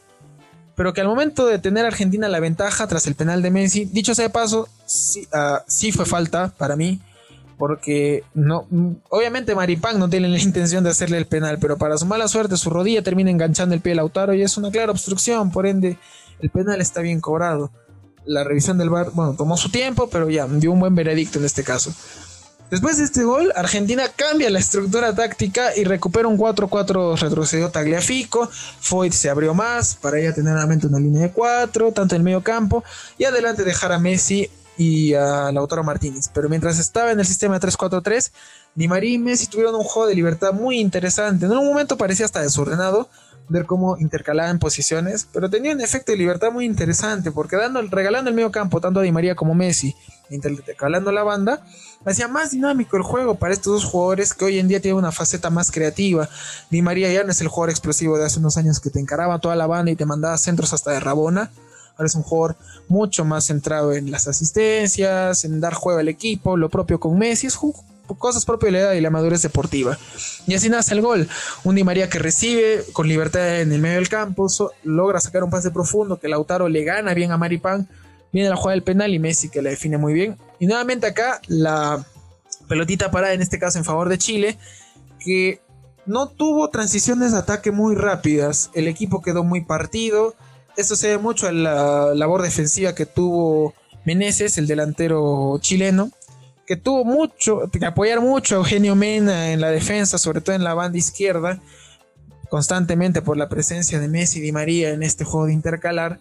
Pero 0.75 0.93
que 0.95 1.03
al 1.03 1.09
momento 1.09 1.47
de 1.47 1.59
tener 1.59 1.85
Argentina 1.85 2.29
la 2.29 2.41
ventaja 2.41 2.87
tras 2.87 3.07
el 3.07 3.15
penal 3.15 3.43
de 3.43 3.51
Messi, 3.51 3.85
dicho 3.85 4.15
sea 4.15 4.25
de 4.25 4.31
paso, 4.31 4.69
sí, 4.87 5.29
ah, 5.33 5.63
fue 5.93 6.07
falta 6.07 6.55
para 6.57 6.75
mí. 6.75 7.01
Porque 7.61 8.25
no, 8.33 8.67
obviamente 9.11 9.55
Maripán 9.55 9.99
no 9.99 10.09
tiene 10.09 10.29
la 10.29 10.39
intención 10.39 10.83
de 10.83 10.89
hacerle 10.89 11.19
el 11.19 11.27
penal, 11.27 11.59
pero 11.61 11.77
para 11.77 11.99
su 11.99 12.07
mala 12.07 12.27
suerte 12.27 12.57
su 12.57 12.71
rodilla 12.71 13.03
termina 13.03 13.31
enganchando 13.31 13.75
el 13.75 13.83
pie 13.83 13.91
de 13.91 13.97
Lautaro 13.97 14.33
y 14.33 14.41
es 14.41 14.57
una 14.57 14.71
clara 14.71 14.91
obstrucción, 14.91 15.51
por 15.51 15.67
ende 15.67 15.99
el 16.41 16.49
penal 16.49 16.81
está 16.81 17.03
bien 17.03 17.21
cobrado. 17.21 17.71
La 18.25 18.45
revisión 18.45 18.79
del 18.79 18.89
VAR, 18.89 19.11
bueno, 19.13 19.35
tomó 19.35 19.59
su 19.59 19.71
tiempo, 19.71 20.09
pero 20.09 20.31
ya 20.31 20.47
dio 20.47 20.73
un 20.73 20.81
buen 20.81 20.95
veredicto 20.95 21.39
en 21.39 21.45
este 21.45 21.63
caso. 21.63 21.93
Después 22.71 22.97
de 22.97 23.05
este 23.05 23.25
gol, 23.25 23.53
Argentina 23.55 24.05
cambia 24.17 24.49
la 24.49 24.61
estructura 24.61 25.15
táctica 25.15 25.77
y 25.77 25.85
recupera 25.85 26.29
un 26.29 26.39
4-4 26.39 27.19
retrocedió 27.19 27.69
Tagliafico. 27.69 28.49
Foyt 28.81 29.13
se 29.13 29.29
abrió 29.29 29.53
más 29.53 29.97
para 29.97 30.19
ya 30.19 30.33
tener 30.33 30.53
nuevamente 30.55 30.87
una 30.87 30.99
línea 30.99 31.23
de 31.25 31.31
4, 31.31 31.93
tanto 31.93 32.15
en 32.15 32.21
el 32.21 32.25
medio 32.25 32.43
campo, 32.43 32.85
y 33.19 33.25
adelante 33.25 33.65
dejar 33.65 33.93
a 33.93 33.99
Messi 33.99 34.49
y 34.81 35.13
a 35.13 35.53
Lautaro 35.53 35.85
Martínez. 35.85 36.31
Pero 36.33 36.49
mientras 36.49 36.79
estaba 36.79 37.13
en 37.13 37.21
el 37.21 37.27
sistema 37.27 37.61
3-4-3, 37.61 38.33
Di 38.75 38.89
María 38.89 39.11
y 39.11 39.19
Messi 39.19 39.47
tuvieron 39.47 39.75
un 39.75 39.85
juego 39.85 40.09
de 40.09 40.15
libertad 40.15 40.55
muy 40.55 40.81
interesante. 40.81 41.45
En 41.45 41.53
un 41.53 41.67
momento 41.67 41.99
parecía 41.99 42.25
hasta 42.25 42.41
desordenado, 42.41 43.11
ver 43.51 43.67
cómo 43.67 43.99
intercalaban 43.99 44.59
posiciones, 44.59 45.29
pero 45.35 45.51
tenía 45.51 45.75
un 45.75 45.83
efecto 45.83 46.13
de 46.13 46.19
libertad 46.19 46.51
muy 46.51 46.65
interesante, 46.65 47.31
porque 47.31 47.57
dando, 47.57 47.83
regalando 47.83 48.31
el 48.31 48.37
medio 48.37 48.51
campo 48.51 48.81
tanto 48.81 49.01
a 49.01 49.03
Di 49.03 49.13
María 49.13 49.35
como 49.35 49.55
Messi, 49.55 49.95
intercalando 50.31 51.13
la 51.13 51.25
banda, 51.25 51.63
hacía 52.07 52.29
más 52.29 52.53
dinámico 52.53 52.97
el 52.97 53.03
juego 53.03 53.35
para 53.35 53.53
estos 53.53 53.83
dos 53.83 53.85
jugadores 53.85 54.33
que 54.33 54.47
hoy 54.47 54.61
en 54.61 54.69
día 54.69 54.81
tienen 54.81 54.97
una 54.97 55.13
faceta 55.13 55.51
más 55.51 55.71
creativa. 55.71 56.27
Di 56.71 56.81
María 56.81 57.13
ya 57.13 57.23
no 57.23 57.33
es 57.33 57.41
el 57.43 57.49
jugador 57.49 57.69
explosivo 57.69 58.17
de 58.17 58.25
hace 58.25 58.39
unos 58.39 58.57
años 58.57 58.81
que 58.81 58.89
te 58.89 58.99
encaraba 58.99 59.41
toda 59.41 59.57
la 59.57 59.67
banda 59.67 59.91
y 59.91 59.97
te 59.97 60.07
mandaba 60.07 60.39
centros 60.39 60.73
hasta 60.73 60.93
de 60.93 61.01
Rabona. 61.01 61.51
Es 62.05 62.15
un 62.15 62.23
jugador 62.23 62.57
mucho 62.89 63.25
más 63.25 63.47
centrado 63.47 63.93
en 63.93 64.11
las 64.11 64.29
asistencias, 64.29 65.45
en 65.45 65.61
dar 65.61 65.75
juego 65.75 66.01
al 66.01 66.09
equipo, 66.09 66.57
lo 66.57 66.69
propio 66.69 66.99
con 66.99 67.19
Messi. 67.19 67.47
Es 67.47 67.57
cosas 68.19 68.45
propias 68.45 68.73
de 68.73 68.79
la 68.79 68.85
edad 68.85 68.93
y 68.95 69.01
la 69.01 69.11
madurez 69.11 69.43
deportiva. 69.43 69.99
Y 70.47 70.55
así 70.55 70.69
nace 70.69 70.95
el 70.95 71.01
gol. 71.01 71.29
Un 71.65 71.75
Di 71.75 71.85
María 71.85 72.09
que 72.09 72.19
recibe 72.19 72.85
con 72.93 73.09
libertad 73.09 73.61
en 73.61 73.73
el 73.73 73.81
medio 73.81 73.97
del 73.97 74.09
campo, 74.09 74.49
logra 74.85 75.21
sacar 75.21 75.45
un 75.45 75.51
pase 75.51 75.71
profundo 75.71 76.19
que 76.19 76.29
Lautaro 76.29 76.69
le 76.69 76.85
gana 76.85 77.15
bien 77.15 77.33
a 77.33 77.37
Maripán. 77.37 77.89
Viene 78.33 78.49
la 78.49 78.57
jugada 78.57 78.75
del 78.75 78.85
penal 78.85 79.13
y 79.13 79.19
Messi 79.19 79.49
que 79.49 79.63
la 79.63 79.71
define 79.71 79.99
muy 79.99 80.13
bien. 80.13 80.37
Y 80.59 80.67
nuevamente 80.67 81.07
acá 81.07 81.41
la 81.49 82.05
pelotita 82.69 83.11
parada 83.11 83.35
en 83.35 83.43
este 83.43 83.59
caso 83.59 83.79
en 83.79 83.85
favor 83.85 84.09
de 84.09 84.19
Chile, 84.19 84.59
que 85.19 85.61
no 86.07 86.29
tuvo 86.29 86.71
transiciones 86.71 87.33
de 87.33 87.39
ataque 87.39 87.71
muy 87.71 87.95
rápidas. 87.95 88.71
El 88.75 88.89
equipo 88.89 89.23
quedó 89.23 89.45
muy 89.45 89.65
partido. 89.65 90.35
Esto 90.77 90.97
se 90.97 91.09
debe 91.09 91.23
mucho 91.23 91.49
a 91.49 91.53
la 91.53 92.15
labor 92.15 92.43
defensiva 92.43 92.95
que 92.95 93.07
tuvo 93.07 93.75
Meneses, 94.05 94.57
el 94.59 94.67
delantero 94.67 95.59
chileno 95.61 96.11
que 96.71 96.77
tuvo 96.77 97.05
mucho, 97.05 97.69
que 97.69 97.85
apoyar 97.85 98.21
mucho 98.21 98.55
a 98.55 98.59
Eugenio 98.59 98.95
Mena 98.95 99.51
en 99.51 99.61
la 99.61 99.73
defensa, 99.73 100.19
sobre 100.19 100.41
todo 100.41 100.55
en 100.55 100.63
la 100.63 100.73
banda 100.73 100.99
izquierda, 100.99 101.59
constantemente 102.49 103.23
por 103.23 103.37
la 103.37 103.49
presencia 103.49 103.99
de 103.99 104.07
Messi 104.07 104.39
y 104.39 104.43
Di 104.43 104.53
María 104.53 104.91
en 104.91 105.03
este 105.03 105.25
juego 105.25 105.47
de 105.47 105.53
intercalar, 105.53 106.21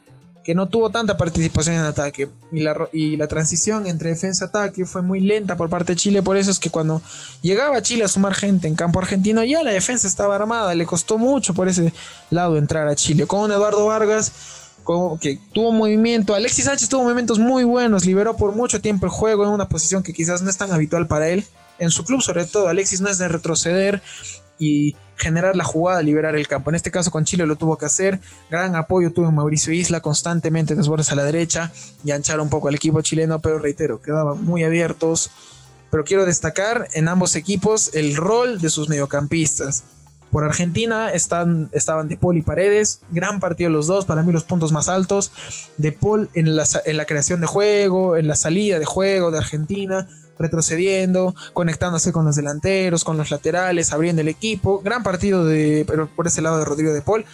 que 0.50 0.56
no 0.56 0.68
tuvo 0.68 0.90
tanta 0.90 1.16
participación 1.16 1.76
en 1.76 1.82
ataque. 1.82 2.28
Y 2.52 2.62
la, 2.62 2.76
y 2.92 3.18
la 3.18 3.28
transición 3.28 3.86
entre 3.86 4.10
defensa-ataque 4.10 4.84
fue 4.84 5.04
muy 5.04 5.20
lenta 5.20 5.56
por 5.56 5.70
parte 5.70 5.92
de 5.92 5.96
Chile, 5.96 6.24
por 6.24 6.38
eso 6.38 6.50
es 6.50 6.58
que 6.58 6.72
cuando 6.72 7.04
llegaba 7.44 7.84
Chile 7.84 8.06
a 8.06 8.08
sumar 8.08 8.34
gente 8.34 8.68
en 8.68 8.74
campo 8.74 8.98
argentino, 8.98 9.44
ya 9.44 9.62
la 9.62 9.70
defensa 9.70 10.08
estaba 10.08 10.36
armada, 10.36 10.74
le 10.74 10.88
costó 10.88 11.20
mucho 11.20 11.54
por 11.54 11.68
ese 11.68 11.94
lado 12.32 12.58
entrar 12.58 12.88
a 12.88 12.96
Chile. 12.96 13.28
Con 13.28 13.52
Eduardo 13.52 13.86
Vargas 13.86 14.32
que 15.22 15.38
tuvo 15.54 15.72
movimiento. 15.72 16.34
Alexis 16.34 16.66
Sánchez 16.66 16.90
tuvo 16.90 17.04
movimientos 17.04 17.38
muy 17.38 17.64
buenos, 17.64 18.08
liberó 18.08 18.36
por 18.36 18.56
mucho 18.56 18.82
tiempo 18.82 19.06
el 19.06 19.12
juego 19.12 19.44
en 19.44 19.52
una 19.52 19.70
posición 19.70 20.02
que 20.02 20.14
quizás 20.14 20.42
no 20.42 20.50
es 20.50 20.58
tan 20.58 20.72
habitual 20.72 21.06
para 21.06 21.30
él. 21.30 21.46
En 21.78 21.92
su 21.92 22.04
club, 22.06 22.24
sobre 22.24 22.46
todo, 22.46 22.70
Alexis 22.70 23.02
no 23.02 23.10
es 23.10 23.20
de 23.20 23.28
retroceder 23.28 24.02
y 24.58 24.96
generar 25.20 25.56
la 25.56 25.64
jugada, 25.64 26.02
liberar 26.02 26.36
el 26.36 26.48
campo. 26.48 26.72
En 26.72 26.76
este 26.76 26.92
caso 26.92 27.12
con 27.12 27.26
Chile 27.26 27.46
lo 27.46 27.58
tuvo 27.58 27.78
que 27.78 27.86
hacer. 27.86 28.20
Gran 28.50 28.76
apoyo 28.76 29.12
tuvo 29.12 29.32
Mauricio 29.32 29.74
Isla, 29.74 30.00
constantemente 30.00 30.76
desbordes 30.76 31.12
a 31.12 31.16
la 31.16 31.24
derecha 31.24 31.72
y 32.04 32.12
anchar 32.12 32.40
un 32.40 32.50
poco 32.50 32.70
al 32.70 32.76
equipo 32.76 33.02
chileno, 33.02 33.40
pero 33.40 33.60
reitero, 33.60 34.02
quedaban 34.02 34.44
muy 34.44 34.64
abiertos. 34.64 35.30
Pero 35.92 36.04
quiero 36.04 36.26
destacar 36.26 36.88
en 36.94 37.08
ambos 37.08 37.36
equipos 37.36 37.92
el 37.94 38.16
rol 38.16 38.60
de 38.60 38.70
sus 38.70 38.90
mediocampistas. 38.90 39.84
Por 40.32 40.44
Argentina 40.44 41.10
están, 41.10 41.70
estaban 41.72 42.08
De 42.08 42.16
Paul 42.16 42.38
y 42.38 42.44
Paredes, 42.44 43.02
gran 43.10 43.40
partido 43.40 43.72
los 43.72 43.88
dos, 43.88 44.06
para 44.06 44.22
mí 44.22 44.32
los 44.32 44.44
puntos 44.44 44.72
más 44.72 44.88
altos. 44.88 45.32
De 45.78 45.92
Paul 45.92 46.30
en 46.36 46.56
la, 46.56 46.68
en 46.86 46.98
la 46.98 47.06
creación 47.06 47.42
de 47.42 47.48
juego, 47.48 48.16
en 48.16 48.28
la 48.28 48.36
salida 48.36 48.78
de 48.78 48.86
juego 48.86 49.32
de 49.32 49.40
Argentina, 49.40 50.08
retrocediendo, 50.40 51.36
conectándose 51.54 52.12
con 52.12 52.26
los 52.26 52.36
delanteros, 52.36 53.04
con 53.04 53.18
los 53.18 53.30
laterales, 53.30 53.92
abriendo 53.92 54.22
el 54.22 54.30
equipo. 54.30 54.82
Gran 54.82 55.04
partido 55.04 55.46
de, 55.46 55.84
pero 55.86 56.08
por 56.08 56.26
ese 56.26 56.42
lado 56.42 56.58
de 56.58 56.66
Rodrigo 56.66 56.94
de 56.94 57.02
Paul. 57.02 57.26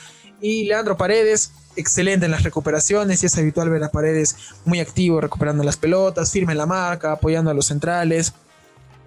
Y 0.42 0.66
Leandro 0.66 0.98
Paredes, 0.98 1.52
excelente 1.78 2.26
en 2.26 2.32
las 2.32 2.44
recuperaciones 2.44 3.24
y 3.24 3.28
es 3.28 3.38
habitual 3.38 3.70
ver 3.70 3.84
a 3.84 3.92
Paredes 3.92 4.36
muy 4.66 4.80
activo 4.82 5.22
recuperando 5.22 5.64
las 5.64 5.78
pelotas, 5.78 6.32
firme 6.32 6.52
en 6.52 6.58
la 6.58 6.66
marca, 6.66 7.14
apoyando 7.14 7.52
a 7.52 7.54
los 7.54 7.68
centrales 7.68 8.34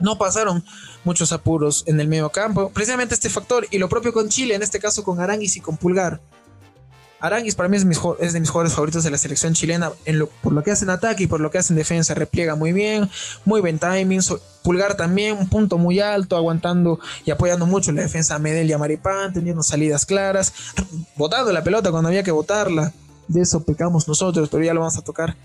no 0.00 0.18
pasaron 0.18 0.64
muchos 1.04 1.32
apuros 1.32 1.84
en 1.86 2.00
el 2.00 2.08
medio 2.08 2.30
campo. 2.30 2.70
Precisamente 2.70 3.14
este 3.14 3.30
factor, 3.30 3.66
y 3.70 3.78
lo 3.78 3.88
propio 3.88 4.12
con 4.12 4.28
Chile, 4.28 4.54
en 4.54 4.62
este 4.62 4.78
caso 4.78 5.02
con 5.02 5.20
Aranguis 5.20 5.56
y 5.56 5.60
con 5.60 5.76
Pulgar. 5.76 6.20
Aranguis 7.20 7.56
para 7.56 7.68
mí 7.68 7.76
es, 7.76 7.82
de 7.82 8.40
mis 8.40 8.48
jugadores 8.48 8.72
favoritos 8.72 9.02
de 9.02 9.10
la 9.10 9.18
selección 9.18 9.52
chilena 9.52 9.90
por 10.40 10.52
lo 10.52 10.62
que 10.62 10.70
hace 10.70 10.84
en 10.84 10.90
ataque 10.90 11.24
y 11.24 11.26
por 11.26 11.40
lo 11.40 11.50
que 11.50 11.58
hace 11.58 11.72
en 11.72 11.76
defensa. 11.76 12.14
Repliega 12.14 12.54
muy 12.54 12.72
bien, 12.72 13.10
muy 13.44 13.60
buen 13.60 13.78
timing. 13.78 14.20
Pulgar 14.62 14.96
también, 14.96 15.36
un 15.36 15.48
punto 15.48 15.78
muy 15.78 15.98
alto, 15.98 16.36
aguantando 16.36 17.00
y 17.24 17.30
apoyando 17.32 17.66
mucho 17.66 17.90
la 17.90 18.02
defensa 18.02 18.36
a 18.36 18.38
Medel 18.38 18.68
y 18.68 18.72
a 18.72 18.78
Maripán, 18.78 19.32
teniendo 19.32 19.62
salidas 19.62 20.06
claras, 20.06 20.52
botando 21.16 21.52
la 21.52 21.64
pelota 21.64 21.90
cuando 21.90 22.08
había 22.08 22.22
que 22.22 22.30
botarla. 22.30 22.92
De 23.26 23.40
eso 23.42 23.64
pecamos 23.64 24.06
nosotros, 24.06 24.48
pero 24.48 24.62
ya 24.62 24.72
lo 24.72 24.80
vamos 24.80 24.96
a 24.96 25.02
tocar 25.02 25.36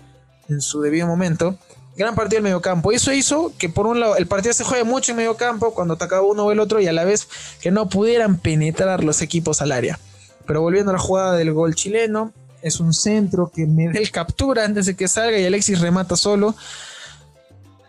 en 0.48 0.60
su 0.60 0.80
debido 0.80 1.06
momento 1.06 1.58
gran 1.96 2.14
partido 2.14 2.38
del 2.38 2.44
mediocampo. 2.44 2.92
Eso 2.92 3.12
hizo 3.12 3.52
que 3.58 3.68
por 3.68 3.86
un 3.86 4.00
lado 4.00 4.16
el 4.16 4.26
partido 4.26 4.52
se 4.52 4.64
juegue 4.64 4.84
mucho 4.84 5.12
en 5.12 5.18
mediocampo 5.18 5.74
cuando 5.74 5.94
atacaba 5.94 6.22
uno 6.22 6.44
o 6.44 6.52
el 6.52 6.60
otro 6.60 6.80
y 6.80 6.86
a 6.86 6.92
la 6.92 7.04
vez 7.04 7.28
que 7.60 7.70
no 7.70 7.88
pudieran 7.88 8.38
penetrar 8.38 9.04
los 9.04 9.22
equipos 9.22 9.62
al 9.62 9.72
área. 9.72 9.98
Pero 10.46 10.60
volviendo 10.60 10.90
a 10.90 10.94
la 10.94 10.98
jugada 10.98 11.34
del 11.36 11.52
gol 11.52 11.74
chileno, 11.74 12.32
es 12.62 12.80
un 12.80 12.92
centro 12.92 13.50
que 13.54 13.66
Medel 13.66 14.10
captura 14.10 14.64
antes 14.64 14.86
de 14.86 14.96
que 14.96 15.08
salga 15.08 15.38
y 15.38 15.44
Alexis 15.44 15.80
remata 15.80 16.16
solo. 16.16 16.54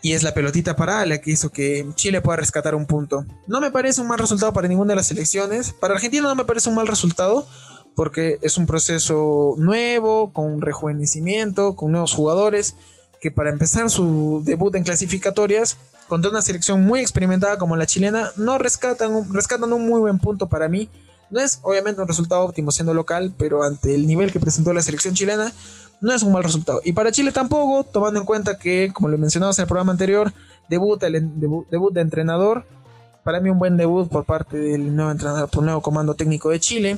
Y 0.01 0.13
es 0.13 0.21
la 0.21 0.33
pelotita 0.33 0.75
para 0.75 1.05
la 1.05 1.19
que 1.19 1.31
hizo 1.31 1.49
que 1.49 1.87
Chile 1.95 2.21
pueda 2.21 2.37
rescatar 2.37 2.75
un 2.75 2.85
punto. 2.85 3.25
No 3.47 3.59
me 3.59 3.71
parece 3.71 4.01
un 4.01 4.07
mal 4.07 4.19
resultado 4.19 4.53
para 4.53 4.67
ninguna 4.67 4.91
de 4.91 4.97
las 4.97 5.07
selecciones. 5.07 5.73
Para 5.73 5.95
Argentina 5.95 6.27
no 6.27 6.35
me 6.35 6.45
parece 6.45 6.69
un 6.69 6.75
mal 6.75 6.87
resultado 6.87 7.47
porque 7.95 8.37
es 8.41 8.57
un 8.57 8.67
proceso 8.67 9.55
nuevo, 9.57 10.31
con 10.33 10.61
rejuvenecimiento, 10.61 11.75
con 11.75 11.91
nuevos 11.91 12.13
jugadores 12.13 12.75
que 13.21 13.31
para 13.31 13.49
empezar 13.49 13.89
su 13.89 14.43
debut 14.45 14.75
en 14.75 14.83
clasificatorias 14.83 15.77
contra 16.07 16.29
una 16.29 16.41
selección 16.41 16.85
muy 16.85 16.99
experimentada 16.99 17.57
como 17.57 17.75
la 17.75 17.87
chilena, 17.87 18.31
no 18.35 18.57
rescatan, 18.59 19.33
rescatan 19.33 19.73
un 19.73 19.87
muy 19.87 19.99
buen 19.99 20.19
punto 20.19 20.47
para 20.47 20.69
mí. 20.69 20.89
No 21.29 21.39
es 21.39 21.59
obviamente 21.63 22.01
un 22.01 22.07
resultado 22.07 22.41
óptimo 22.43 22.71
siendo 22.71 22.93
local, 22.93 23.33
pero 23.37 23.63
ante 23.63 23.95
el 23.95 24.07
nivel 24.07 24.31
que 24.31 24.39
presentó 24.39 24.73
la 24.73 24.81
selección 24.81 25.13
chilena, 25.13 25.51
no 26.01 26.13
es 26.13 26.23
un 26.23 26.31
mal 26.31 26.43
resultado. 26.43 26.81
Y 26.83 26.93
para 26.93 27.11
Chile 27.11 27.31
tampoco, 27.31 27.83
tomando 27.83 28.19
en 28.19 28.25
cuenta 28.25 28.57
que, 28.57 28.91
como 28.93 29.07
lo 29.07 29.17
mencionamos 29.17 29.57
en 29.57 29.63
el 29.63 29.67
programa 29.67 29.91
anterior, 29.91 30.33
debut, 30.69 31.01
el 31.03 31.39
debut, 31.39 31.93
de 31.93 32.01
entrenador. 32.01 32.65
Para 33.23 33.39
mí 33.39 33.49
un 33.49 33.57
buen 33.57 33.75
debut 33.75 34.07
por 34.07 34.25
parte 34.25 34.57
del 34.57 34.95
nuevo 34.95 35.11
entrenador, 35.11 35.49
por 35.49 35.63
el 35.63 35.65
nuevo 35.65 35.81
comando 35.81 36.13
técnico 36.13 36.49
de 36.49 36.59
Chile, 36.59 36.97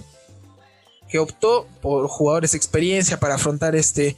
que 1.09 1.19
optó 1.19 1.67
por 1.81 2.07
jugadores 2.07 2.51
de 2.51 2.57
experiencia 2.57 3.19
para 3.19 3.35
afrontar 3.35 3.75
este 3.75 4.17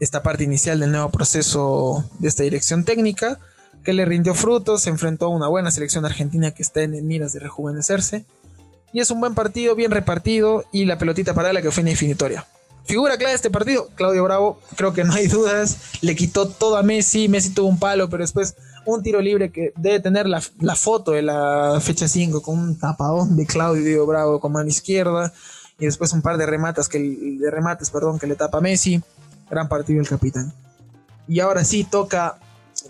esta 0.00 0.22
parte 0.22 0.44
inicial 0.44 0.78
del 0.78 0.92
nuevo 0.92 1.10
proceso 1.10 2.04
de 2.20 2.28
esta 2.28 2.44
dirección 2.44 2.84
técnica, 2.84 3.40
que 3.82 3.92
le 3.92 4.04
rindió 4.04 4.34
frutos, 4.34 4.82
se 4.82 4.90
enfrentó 4.90 5.26
a 5.26 5.28
una 5.28 5.48
buena 5.48 5.70
selección 5.70 6.04
argentina 6.04 6.52
que 6.52 6.62
está 6.62 6.82
en 6.82 7.06
miras 7.06 7.32
de 7.32 7.40
rejuvenecerse. 7.40 8.24
Y 8.92 9.00
es 9.00 9.10
un 9.10 9.20
buen 9.20 9.34
partido, 9.34 9.74
bien 9.74 9.90
repartido, 9.90 10.64
y 10.72 10.84
la 10.84 10.98
pelotita 10.98 11.34
para 11.34 11.52
la 11.52 11.62
que 11.62 11.70
fue 11.70 11.88
infinitoria. 11.88 12.46
Figura 12.84 13.18
clave 13.18 13.32
de 13.32 13.36
este 13.36 13.50
partido, 13.50 13.88
Claudio 13.94 14.24
Bravo, 14.24 14.60
creo 14.76 14.94
que 14.94 15.04
no 15.04 15.12
hay 15.12 15.26
dudas, 15.28 15.76
le 16.00 16.16
quitó 16.16 16.48
todo 16.48 16.76
a 16.76 16.82
Messi, 16.82 17.28
Messi 17.28 17.50
tuvo 17.50 17.68
un 17.68 17.78
palo, 17.78 18.08
pero 18.08 18.22
después 18.22 18.54
un 18.86 19.02
tiro 19.02 19.20
libre 19.20 19.50
que 19.50 19.72
debe 19.76 20.00
tener 20.00 20.26
la, 20.26 20.42
la 20.60 20.74
foto 20.74 21.12
de 21.12 21.20
la 21.20 21.78
fecha 21.82 22.08
5 22.08 22.40
con 22.40 22.58
un 22.58 22.78
tapadón 22.78 23.36
de 23.36 23.44
Claudio 23.44 24.06
Bravo 24.06 24.40
con 24.40 24.52
mano 24.52 24.68
izquierda, 24.68 25.34
y 25.78 25.86
después 25.86 26.12
un 26.12 26.22
par 26.22 26.38
de 26.38 26.46
remates 26.46 26.88
que, 26.88 26.98
de 26.98 27.50
remates, 27.50 27.90
perdón, 27.90 28.18
que 28.18 28.26
le 28.26 28.34
tapa 28.34 28.58
a 28.58 28.60
Messi. 28.60 29.00
Gran 29.48 29.68
partido 29.68 30.00
el 30.00 30.08
capitán. 30.08 30.52
Y 31.28 31.40
ahora 31.40 31.64
sí 31.64 31.84
toca 31.84 32.38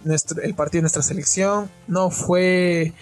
nuestro, 0.04 0.40
el 0.42 0.54
partido 0.54 0.78
de 0.78 0.82
nuestra 0.82 1.02
selección. 1.02 1.70
No 1.86 2.10
fue 2.10 2.94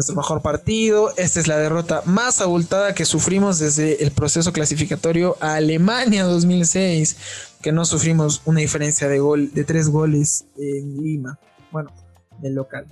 nuestro 0.00 0.16
mejor 0.16 0.40
partido. 0.40 1.12
Esta 1.18 1.40
es 1.40 1.46
la 1.46 1.58
derrota 1.58 2.02
más 2.06 2.40
abultada 2.40 2.94
que 2.94 3.04
sufrimos 3.04 3.58
desde 3.58 4.02
el 4.02 4.12
proceso 4.12 4.50
clasificatorio 4.50 5.36
a 5.40 5.56
Alemania 5.56 6.24
2006, 6.24 7.16
que 7.60 7.70
no 7.70 7.84
sufrimos 7.84 8.40
una 8.46 8.60
diferencia 8.60 9.08
de 9.08 9.18
gol 9.18 9.52
de 9.52 9.62
tres 9.64 9.90
goles 9.90 10.46
en 10.56 10.96
Lima. 11.02 11.38
Bueno, 11.70 11.90
del 12.38 12.54
local. 12.54 12.86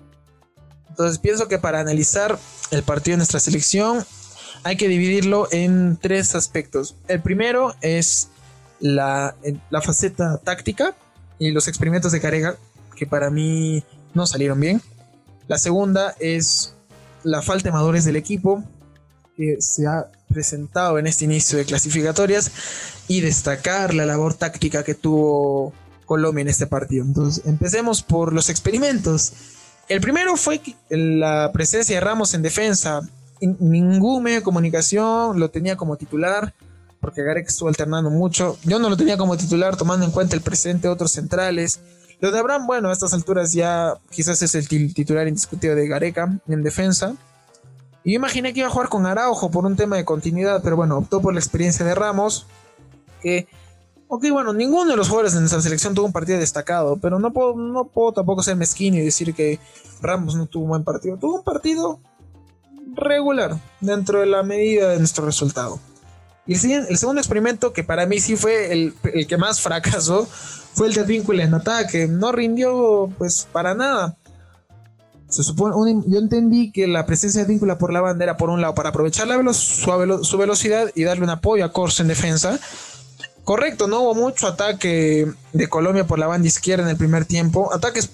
Entonces 0.91 1.19
pienso 1.19 1.49
que 1.49 1.59
para 1.59 1.81
analizar 1.81 2.39
el 2.73 2.83
partido 2.83 3.15
de 3.15 3.19
nuestra 3.19 3.41
selección 3.41 4.05
hay 4.63 4.77
que 4.77 4.89
dividirlo 4.89 5.49
en 5.51 5.97
tres 5.97 6.35
aspectos. 6.35 6.95
El 7.09 7.23
primero 7.23 7.75
es 7.81 8.29
la, 8.81 9.35
la 9.71 9.81
faceta 9.81 10.37
táctica 10.45 10.95
y 11.39 11.53
los 11.53 11.69
experimentos 11.69 12.13
de 12.13 12.21
Carega, 12.21 12.57
que 12.97 13.07
para 13.07 13.31
mí 13.31 13.83
no 14.13 14.27
salieron 14.27 14.61
bien. 14.61 14.83
La 15.47 15.57
segunda 15.57 16.15
es 16.21 16.75
la 17.25 17.43
falta 17.43 17.69
de 17.69 17.73
madurez 17.73 18.05
del 18.05 18.17
equipo, 18.17 18.63
que 19.37 19.57
se 19.61 19.87
ha 19.87 20.11
presentado 20.29 20.99
en 20.99 21.07
este 21.07 21.25
inicio 21.25 21.59
de 21.59 21.65
clasificatorias, 21.65 22.51
y 23.09 23.21
destacar 23.21 23.95
la 23.95 24.05
labor 24.07 24.35
táctica 24.35 24.85
que 24.85 24.95
tuvo 24.95 25.73
Colombia 26.05 26.43
en 26.43 26.49
este 26.49 26.67
partido. 26.67 27.05
Entonces, 27.05 27.45
empecemos 27.47 28.03
por 28.03 28.33
los 28.33 28.51
experimentos. 28.51 29.33
El 29.89 30.01
primero 30.01 30.37
fue 30.37 30.61
la 30.91 31.51
presencia 31.53 31.97
de 31.97 32.01
Ramos 32.01 32.35
en 32.35 32.43
defensa. 32.43 33.01
Ningún 33.41 34.23
medio 34.23 34.39
de 34.39 34.43
comunicación 34.43 35.39
lo 35.39 35.51
tenía 35.51 35.77
como 35.77 35.97
titular 35.97 36.53
porque 37.01 37.23
Garek 37.23 37.49
estuvo 37.49 37.69
alternando 37.69 38.11
mucho. 38.11 38.59
Yo 38.65 38.79
no 38.79 38.91
lo 38.91 38.97
tenía 38.97 39.17
como 39.17 39.37
titular, 39.37 39.77
tomando 39.77 40.05
en 40.05 40.13
cuenta 40.13 40.35
el 40.35 40.43
presente 40.43 40.89
de 40.89 40.93
otros 40.93 41.13
centrales. 41.13 41.81
Lo 42.21 42.33
de 42.33 42.39
Abraham, 42.39 42.67
bueno, 42.67 42.89
a 42.89 42.93
estas 42.93 43.15
alturas 43.15 43.53
ya 43.53 43.95
quizás 44.11 44.43
es 44.43 44.55
el 44.55 44.67
titular 44.69 45.29
indiscutido 45.29 45.75
de 45.75 45.87
Gareca 45.87 46.41
en 46.49 46.63
defensa. 46.63 47.15
Y 48.03 48.13
yo 48.13 48.17
imaginé 48.17 48.53
que 48.53 48.61
iba 48.61 48.69
a 48.69 48.73
jugar 48.73 48.89
con 48.89 49.07
Araujo 49.07 49.51
por 49.51 49.65
un 49.67 49.77
tema 49.77 49.97
de 49.97 50.05
continuidad, 50.05 50.63
pero 50.63 50.77
bueno, 50.77 50.99
optó 50.99 51.21
por 51.21 51.35
la 51.35 51.41
experiencia 51.41 51.85
de 51.85 51.95
Ramos. 51.95 52.47
Que, 53.23 53.47
ok, 54.09 54.25
bueno, 54.31 54.53
ninguno 54.53 54.91
de 54.91 54.97
los 54.97 55.09
jugadores 55.09 55.35
de 55.35 55.41
nuestra 55.41 55.61
selección 55.61 55.95
tuvo 55.95 56.07
un 56.07 56.13
partido 56.13 56.39
destacado, 56.39 56.97
pero 56.97 57.19
no 57.19 57.33
puedo, 57.33 57.55
no 57.55 57.85
puedo 57.85 58.13
tampoco 58.13 58.43
ser 58.43 58.57
mezquino 58.57 58.97
y 58.97 59.01
decir 59.01 59.35
que 59.35 59.61
Ramos 60.01 60.35
no 60.35 60.47
tuvo 60.47 60.65
un 60.65 60.71
buen 60.71 60.85
partido. 60.85 61.17
Tuvo 61.19 61.37
un 61.37 61.45
partido 61.45 62.01
regular 62.95 63.57
dentro 63.81 64.21
de 64.21 64.27
la 64.27 64.43
medida 64.43 64.91
de 64.91 64.99
nuestro 64.99 65.25
resultado. 65.25 65.79
Y 66.49 66.55
el, 66.73 66.97
segundo 66.97 67.21
experimento, 67.21 67.75
que 67.75 67.85
para 67.85 68.07
mí 68.07 68.21
sí 68.21 68.35
fue 68.35 68.73
el, 68.73 68.95
que 69.27 69.37
más 69.37 69.61
fracasó, 69.61 70.27
fue 70.79 70.87
el 70.87 70.95
de 70.95 71.01
Advíncula 71.01 71.43
en 71.43 71.55
ataque. 71.55 72.07
No 72.07 72.31
rindió, 72.31 73.11
pues, 73.19 73.49
para 73.51 73.75
nada. 73.75 74.17
Se 75.29 75.43
supone, 75.43 75.75
yo 76.07 76.19
entendí 76.19 76.71
que 76.71 76.87
la 76.87 77.05
presencia 77.05 77.41
de 77.41 77.47
Advíncula 77.47 77.79
por 77.79 77.93
la 77.93 78.01
banda 78.01 78.23
era, 78.23 78.37
por 78.37 78.49
un 78.49 78.61
lado, 78.61 78.75
para 78.77 78.91
aprovechar 78.91 79.27
la 79.27 79.53
su, 79.53 80.39
velocidad 80.39 80.91
y 80.95 81.03
darle 81.03 81.25
un 81.25 81.31
apoyo 81.31 81.65
a 81.65 81.73
Corso 81.73 82.03
en 82.03 82.09
defensa. 82.09 82.61
Correcto, 83.43 83.89
no 83.89 84.03
hubo 84.03 84.15
mucho 84.15 84.47
ataque 84.47 85.27
de 85.53 85.69
Colombia 85.69 86.07
por 86.07 86.21
la 86.21 86.29
banda 86.29 86.47
izquierda 86.47 86.85
en 86.85 86.91
el 86.91 86.97
primer 86.97 87.25
tiempo. 87.25 87.75
Ataques 87.75 88.09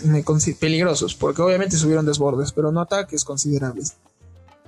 peligrosos, 0.58 1.14
porque 1.14 1.42
obviamente 1.42 1.76
subieron 1.76 2.06
desbordes, 2.06 2.52
pero 2.52 2.72
no 2.72 2.80
ataques 2.80 3.24
considerables 3.24 3.94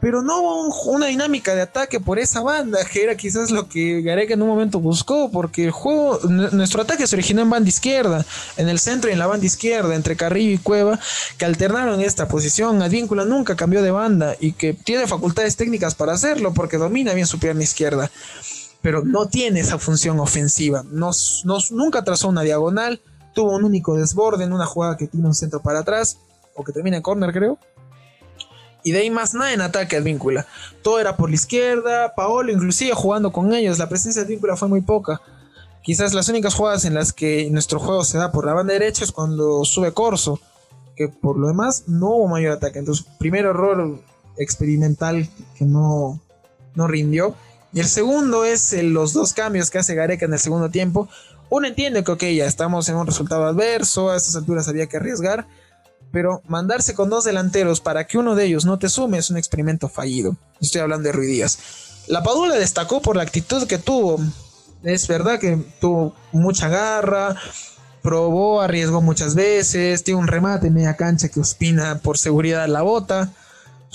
pero 0.00 0.20
no 0.22 0.40
hubo 0.40 0.90
una 0.90 1.06
dinámica 1.06 1.54
de 1.54 1.62
ataque 1.62 2.00
por 2.00 2.18
esa 2.18 2.42
banda, 2.42 2.78
que 2.84 3.02
era 3.02 3.16
quizás 3.16 3.50
lo 3.50 3.68
que 3.68 4.02
Gareca 4.02 4.34
en 4.34 4.42
un 4.42 4.48
momento 4.48 4.78
buscó, 4.78 5.30
porque 5.30 5.64
el 5.64 5.70
juego, 5.70 6.20
nuestro 6.28 6.82
ataque 6.82 7.06
se 7.06 7.16
originó 7.16 7.42
en 7.42 7.50
banda 7.50 7.68
izquierda, 7.68 8.24
en 8.58 8.68
el 8.68 8.78
centro 8.78 9.08
y 9.08 9.14
en 9.14 9.18
la 9.18 9.26
banda 9.26 9.46
izquierda, 9.46 9.94
entre 9.94 10.16
Carrillo 10.16 10.52
y 10.52 10.58
Cueva, 10.58 10.98
que 11.38 11.46
alternaron 11.46 12.00
esta 12.00 12.28
posición. 12.28 12.82
Advíncula 12.82 13.24
nunca 13.24 13.56
cambió 13.56 13.82
de 13.82 13.90
banda 13.90 14.36
y 14.38 14.52
que 14.52 14.74
tiene 14.74 15.06
facultades 15.06 15.56
técnicas 15.56 15.94
para 15.94 16.12
hacerlo, 16.12 16.52
porque 16.52 16.76
domina 16.76 17.14
bien 17.14 17.26
su 17.26 17.38
pierna 17.38 17.62
izquierda, 17.62 18.10
pero 18.82 19.02
no 19.02 19.28
tiene 19.28 19.60
esa 19.60 19.78
función 19.78 20.20
ofensiva, 20.20 20.84
nos, 20.90 21.42
nunca 21.70 22.04
trazó 22.04 22.28
una 22.28 22.42
diagonal, 22.42 23.00
tuvo 23.34 23.56
un 23.56 23.64
único 23.64 23.96
desborde 23.96 24.44
en 24.44 24.52
una 24.52 24.66
jugada 24.66 24.98
que 24.98 25.06
tiene 25.06 25.26
un 25.26 25.34
centro 25.34 25.62
para 25.62 25.80
atrás, 25.80 26.18
o 26.54 26.64
que 26.64 26.72
termina 26.72 26.98
en 26.98 27.02
corner, 27.02 27.32
creo 27.32 27.58
y 28.86 28.92
de 28.92 29.00
ahí 29.00 29.10
más 29.10 29.34
nada 29.34 29.52
en 29.52 29.60
ataque 29.62 29.96
Advíncula. 29.96 30.46
Todo 30.80 31.00
era 31.00 31.16
por 31.16 31.28
la 31.28 31.34
izquierda, 31.34 32.14
Paolo 32.14 32.52
inclusive 32.52 32.92
jugando 32.94 33.32
con 33.32 33.52
ellos, 33.52 33.80
la 33.80 33.88
presencia 33.88 34.22
de 34.22 34.26
Advíncula 34.26 34.54
fue 34.54 34.68
muy 34.68 34.80
poca. 34.80 35.20
Quizás 35.82 36.14
las 36.14 36.28
únicas 36.28 36.54
jugadas 36.54 36.84
en 36.84 36.94
las 36.94 37.12
que 37.12 37.50
nuestro 37.50 37.80
juego 37.80 38.04
se 38.04 38.16
da 38.16 38.30
por 38.30 38.46
la 38.46 38.54
banda 38.54 38.74
derecha 38.74 39.02
es 39.02 39.10
cuando 39.10 39.64
sube 39.64 39.90
Corso, 39.90 40.38
que 40.94 41.08
por 41.08 41.36
lo 41.36 41.48
demás 41.48 41.88
no 41.88 42.10
hubo 42.10 42.28
mayor 42.28 42.52
ataque. 42.52 42.78
Entonces, 42.78 43.04
primer 43.18 43.44
error 43.46 43.98
experimental 44.38 45.28
que 45.58 45.64
no, 45.64 46.20
no 46.76 46.86
rindió. 46.86 47.34
Y 47.72 47.80
el 47.80 47.86
segundo 47.86 48.44
es 48.44 48.72
los 48.84 49.12
dos 49.12 49.32
cambios 49.32 49.68
que 49.68 49.78
hace 49.78 49.96
Gareca 49.96 50.26
en 50.26 50.32
el 50.32 50.38
segundo 50.38 50.70
tiempo. 50.70 51.08
Uno 51.50 51.66
entiende 51.66 52.04
que, 52.04 52.12
ok, 52.12 52.22
ya 52.22 52.46
estamos 52.46 52.88
en 52.88 52.94
un 52.94 53.06
resultado 53.08 53.46
adverso, 53.46 54.10
a 54.10 54.16
estas 54.16 54.36
alturas 54.36 54.68
había 54.68 54.86
que 54.86 54.98
arriesgar, 54.98 55.48
pero 56.12 56.42
mandarse 56.48 56.94
con 56.94 57.10
dos 57.10 57.24
delanteros 57.24 57.80
para 57.80 58.06
que 58.06 58.18
uno 58.18 58.34
de 58.34 58.44
ellos 58.44 58.64
no 58.64 58.78
te 58.78 58.88
sume 58.88 59.18
es 59.18 59.30
un 59.30 59.36
experimento 59.36 59.88
fallido. 59.88 60.36
Estoy 60.60 60.80
hablando 60.80 61.06
de 61.06 61.12
Rui 61.12 61.26
Díaz. 61.26 61.58
La 62.08 62.22
Padula 62.22 62.56
destacó 62.56 63.02
por 63.02 63.16
la 63.16 63.22
actitud 63.22 63.66
que 63.66 63.78
tuvo. 63.78 64.20
Es 64.82 65.08
verdad 65.08 65.40
que 65.40 65.58
tuvo 65.80 66.14
mucha 66.32 66.68
garra, 66.68 67.36
probó, 68.02 68.60
arriesgó 68.60 69.02
muchas 69.02 69.34
veces, 69.34 70.04
tiene 70.04 70.20
un 70.20 70.28
remate 70.28 70.70
media 70.70 70.96
cancha 70.96 71.28
que 71.28 71.40
Ospina 71.40 71.98
por 71.98 72.18
seguridad 72.18 72.68
la 72.68 72.82
bota 72.82 73.32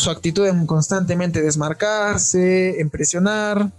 su 0.02 0.10
actitud 0.10 0.48
en 0.48 0.66
constantemente 0.66 1.42
desmarcarse, 1.42 2.82
en 2.82 2.90
presionar. 2.90 3.72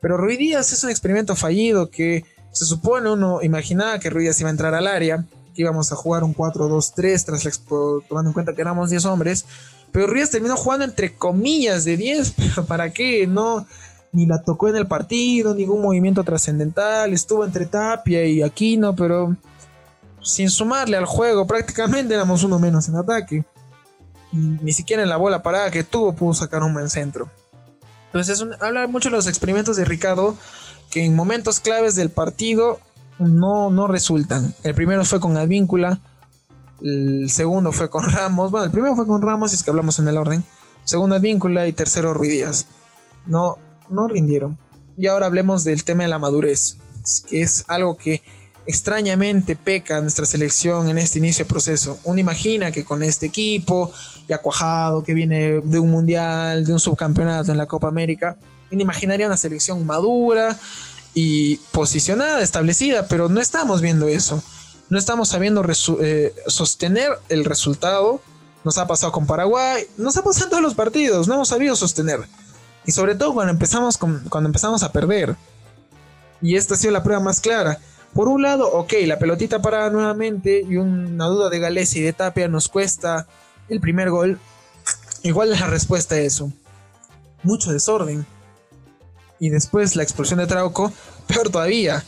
Pero 0.00 0.16
Ruiz 0.16 0.38
Díaz 0.38 0.72
es 0.72 0.82
un 0.84 0.90
experimento 0.90 1.36
fallido 1.36 1.90
que 1.90 2.24
se 2.50 2.66
supone 2.66 3.10
uno 3.10 3.40
imaginaba 3.42 3.98
que 3.98 4.10
Ruiz 4.10 4.24
Díaz 4.24 4.40
iba 4.40 4.48
a 4.48 4.52
entrar 4.52 4.74
al 4.74 4.86
área, 4.86 5.24
que 5.54 5.62
íbamos 5.62 5.92
a 5.92 5.96
jugar 5.96 6.24
un 6.24 6.34
4-2-3 6.34 7.24
tras 7.24 7.62
tomando 8.08 8.30
en 8.30 8.34
cuenta 8.34 8.54
que 8.54 8.60
éramos 8.60 8.90
10 8.90 9.04
hombres. 9.06 9.44
Pero 9.90 10.06
Ruiz 10.06 10.30
terminó 10.30 10.56
jugando 10.56 10.84
entre 10.84 11.14
comillas 11.14 11.84
de 11.84 11.96
10, 11.96 12.34
pero 12.36 12.66
¿para 12.66 12.90
qué? 12.90 13.26
No, 13.26 13.66
ni 14.12 14.26
la 14.26 14.42
tocó 14.42 14.68
en 14.68 14.76
el 14.76 14.86
partido, 14.86 15.54
ningún 15.54 15.82
movimiento 15.82 16.24
trascendental, 16.24 17.12
estuvo 17.12 17.44
entre 17.44 17.66
Tapia 17.66 18.24
y 18.24 18.42
Aquino, 18.42 18.94
pero 18.96 19.36
sin 20.22 20.50
sumarle 20.50 20.96
al 20.96 21.06
juego, 21.06 21.46
prácticamente 21.46 22.14
éramos 22.14 22.44
uno 22.44 22.58
menos 22.58 22.88
en 22.88 22.96
ataque 22.96 23.44
ni 24.32 24.72
siquiera 24.72 25.02
en 25.02 25.08
la 25.08 25.16
bola 25.16 25.42
parada 25.42 25.70
que 25.70 25.84
tuvo 25.84 26.12
pudo 26.14 26.34
sacar 26.34 26.62
un 26.62 26.72
buen 26.72 26.90
centro. 26.90 27.28
Entonces 28.06 28.44
habla 28.60 28.86
mucho 28.86 29.10
de 29.10 29.16
los 29.16 29.26
experimentos 29.26 29.76
de 29.76 29.84
Ricardo 29.84 30.36
que 30.90 31.04
en 31.04 31.14
momentos 31.14 31.60
claves 31.60 31.94
del 31.94 32.10
partido 32.10 32.80
no, 33.28 33.70
no 33.70 33.86
resultan. 33.86 34.54
El 34.62 34.74
primero 34.74 35.04
fue 35.04 35.20
con 35.20 35.36
Advíncula, 35.36 36.00
el 36.82 37.30
segundo 37.30 37.72
fue 37.72 37.88
con 37.90 38.10
Ramos, 38.10 38.50
bueno, 38.50 38.66
el 38.66 38.72
primero 38.72 38.96
fue 38.96 39.06
con 39.06 39.22
Ramos, 39.22 39.52
es 39.52 39.62
que 39.62 39.70
hablamos 39.70 39.98
en 39.98 40.08
el 40.08 40.16
orden, 40.16 40.44
segundo 40.84 41.16
Advíncula 41.16 41.66
y 41.66 41.72
tercero 41.72 42.14
Ruidías. 42.14 42.66
No, 43.26 43.58
no 43.88 44.08
rindieron. 44.08 44.58
Y 44.96 45.06
ahora 45.06 45.26
hablemos 45.26 45.64
del 45.64 45.84
tema 45.84 46.02
de 46.02 46.08
la 46.08 46.18
madurez, 46.18 46.76
que 47.28 47.42
es 47.42 47.64
algo 47.68 47.96
que 47.96 48.22
extrañamente 48.66 49.56
peca 49.56 50.00
nuestra 50.00 50.24
selección 50.24 50.88
en 50.88 50.98
este 50.98 51.18
inicio 51.18 51.44
de 51.44 51.48
proceso. 51.48 51.98
Uno 52.04 52.20
imagina 52.20 52.70
que 52.70 52.84
con 52.84 53.02
este 53.02 53.26
equipo 53.26 53.92
ya 54.28 54.38
cuajado, 54.38 55.02
que 55.02 55.14
viene 55.14 55.60
de 55.60 55.78
un 55.78 55.90
mundial, 55.90 56.64
de 56.64 56.72
un 56.72 56.78
subcampeonato 56.78 57.50
en 57.50 57.58
la 57.58 57.66
Copa 57.66 57.88
América, 57.88 58.36
uno 58.70 58.80
imaginaría 58.80 59.26
una 59.26 59.36
selección 59.36 59.84
madura 59.84 60.56
y 61.14 61.56
posicionada, 61.72 62.40
establecida, 62.42 63.06
pero 63.08 63.28
no 63.28 63.40
estamos 63.40 63.80
viendo 63.80 64.08
eso. 64.08 64.42
No 64.88 64.98
estamos 64.98 65.28
sabiendo 65.28 65.64
eh, 66.00 66.34
sostener 66.46 67.18
el 67.28 67.44
resultado. 67.44 68.20
Nos 68.64 68.78
ha 68.78 68.86
pasado 68.86 69.12
con 69.12 69.26
Paraguay, 69.26 69.84
nos 69.96 70.16
ha 70.16 70.22
pasado 70.22 70.46
en 70.46 70.50
todos 70.50 70.62
los 70.62 70.74
partidos, 70.74 71.26
no 71.26 71.34
hemos 71.34 71.48
sabido 71.48 71.74
sostener. 71.74 72.20
Y 72.86 72.92
sobre 72.92 73.14
todo 73.14 73.34
cuando 73.34 73.52
empezamos, 73.52 73.96
cuando 73.96 74.48
empezamos 74.48 74.82
a 74.82 74.92
perder. 74.92 75.36
Y 76.40 76.56
esta 76.56 76.74
ha 76.74 76.76
sido 76.76 76.92
la 76.92 77.02
prueba 77.02 77.20
más 77.20 77.40
clara 77.40 77.80
por 78.14 78.28
un 78.28 78.42
lado, 78.42 78.70
ok, 78.70 78.92
la 79.06 79.18
pelotita 79.18 79.62
parada 79.62 79.88
nuevamente 79.88 80.62
y 80.68 80.76
una 80.76 81.26
duda 81.26 81.48
de 81.48 81.58
Gales 81.58 81.96
y 81.96 82.02
de 82.02 82.12
Tapia 82.12 82.46
nos 82.46 82.68
cuesta 82.68 83.26
el 83.68 83.80
primer 83.80 84.10
gol. 84.10 84.38
Igual 85.22 85.52
es 85.52 85.60
la 85.60 85.68
respuesta 85.68 86.16
a 86.16 86.18
eso. 86.18 86.52
Mucho 87.42 87.72
desorden. 87.72 88.26
Y 89.42 89.50
después 89.50 89.96
la 89.96 90.04
expulsión 90.04 90.38
de 90.38 90.46
Trauco, 90.46 90.92
peor 91.26 91.50
todavía. 91.50 92.04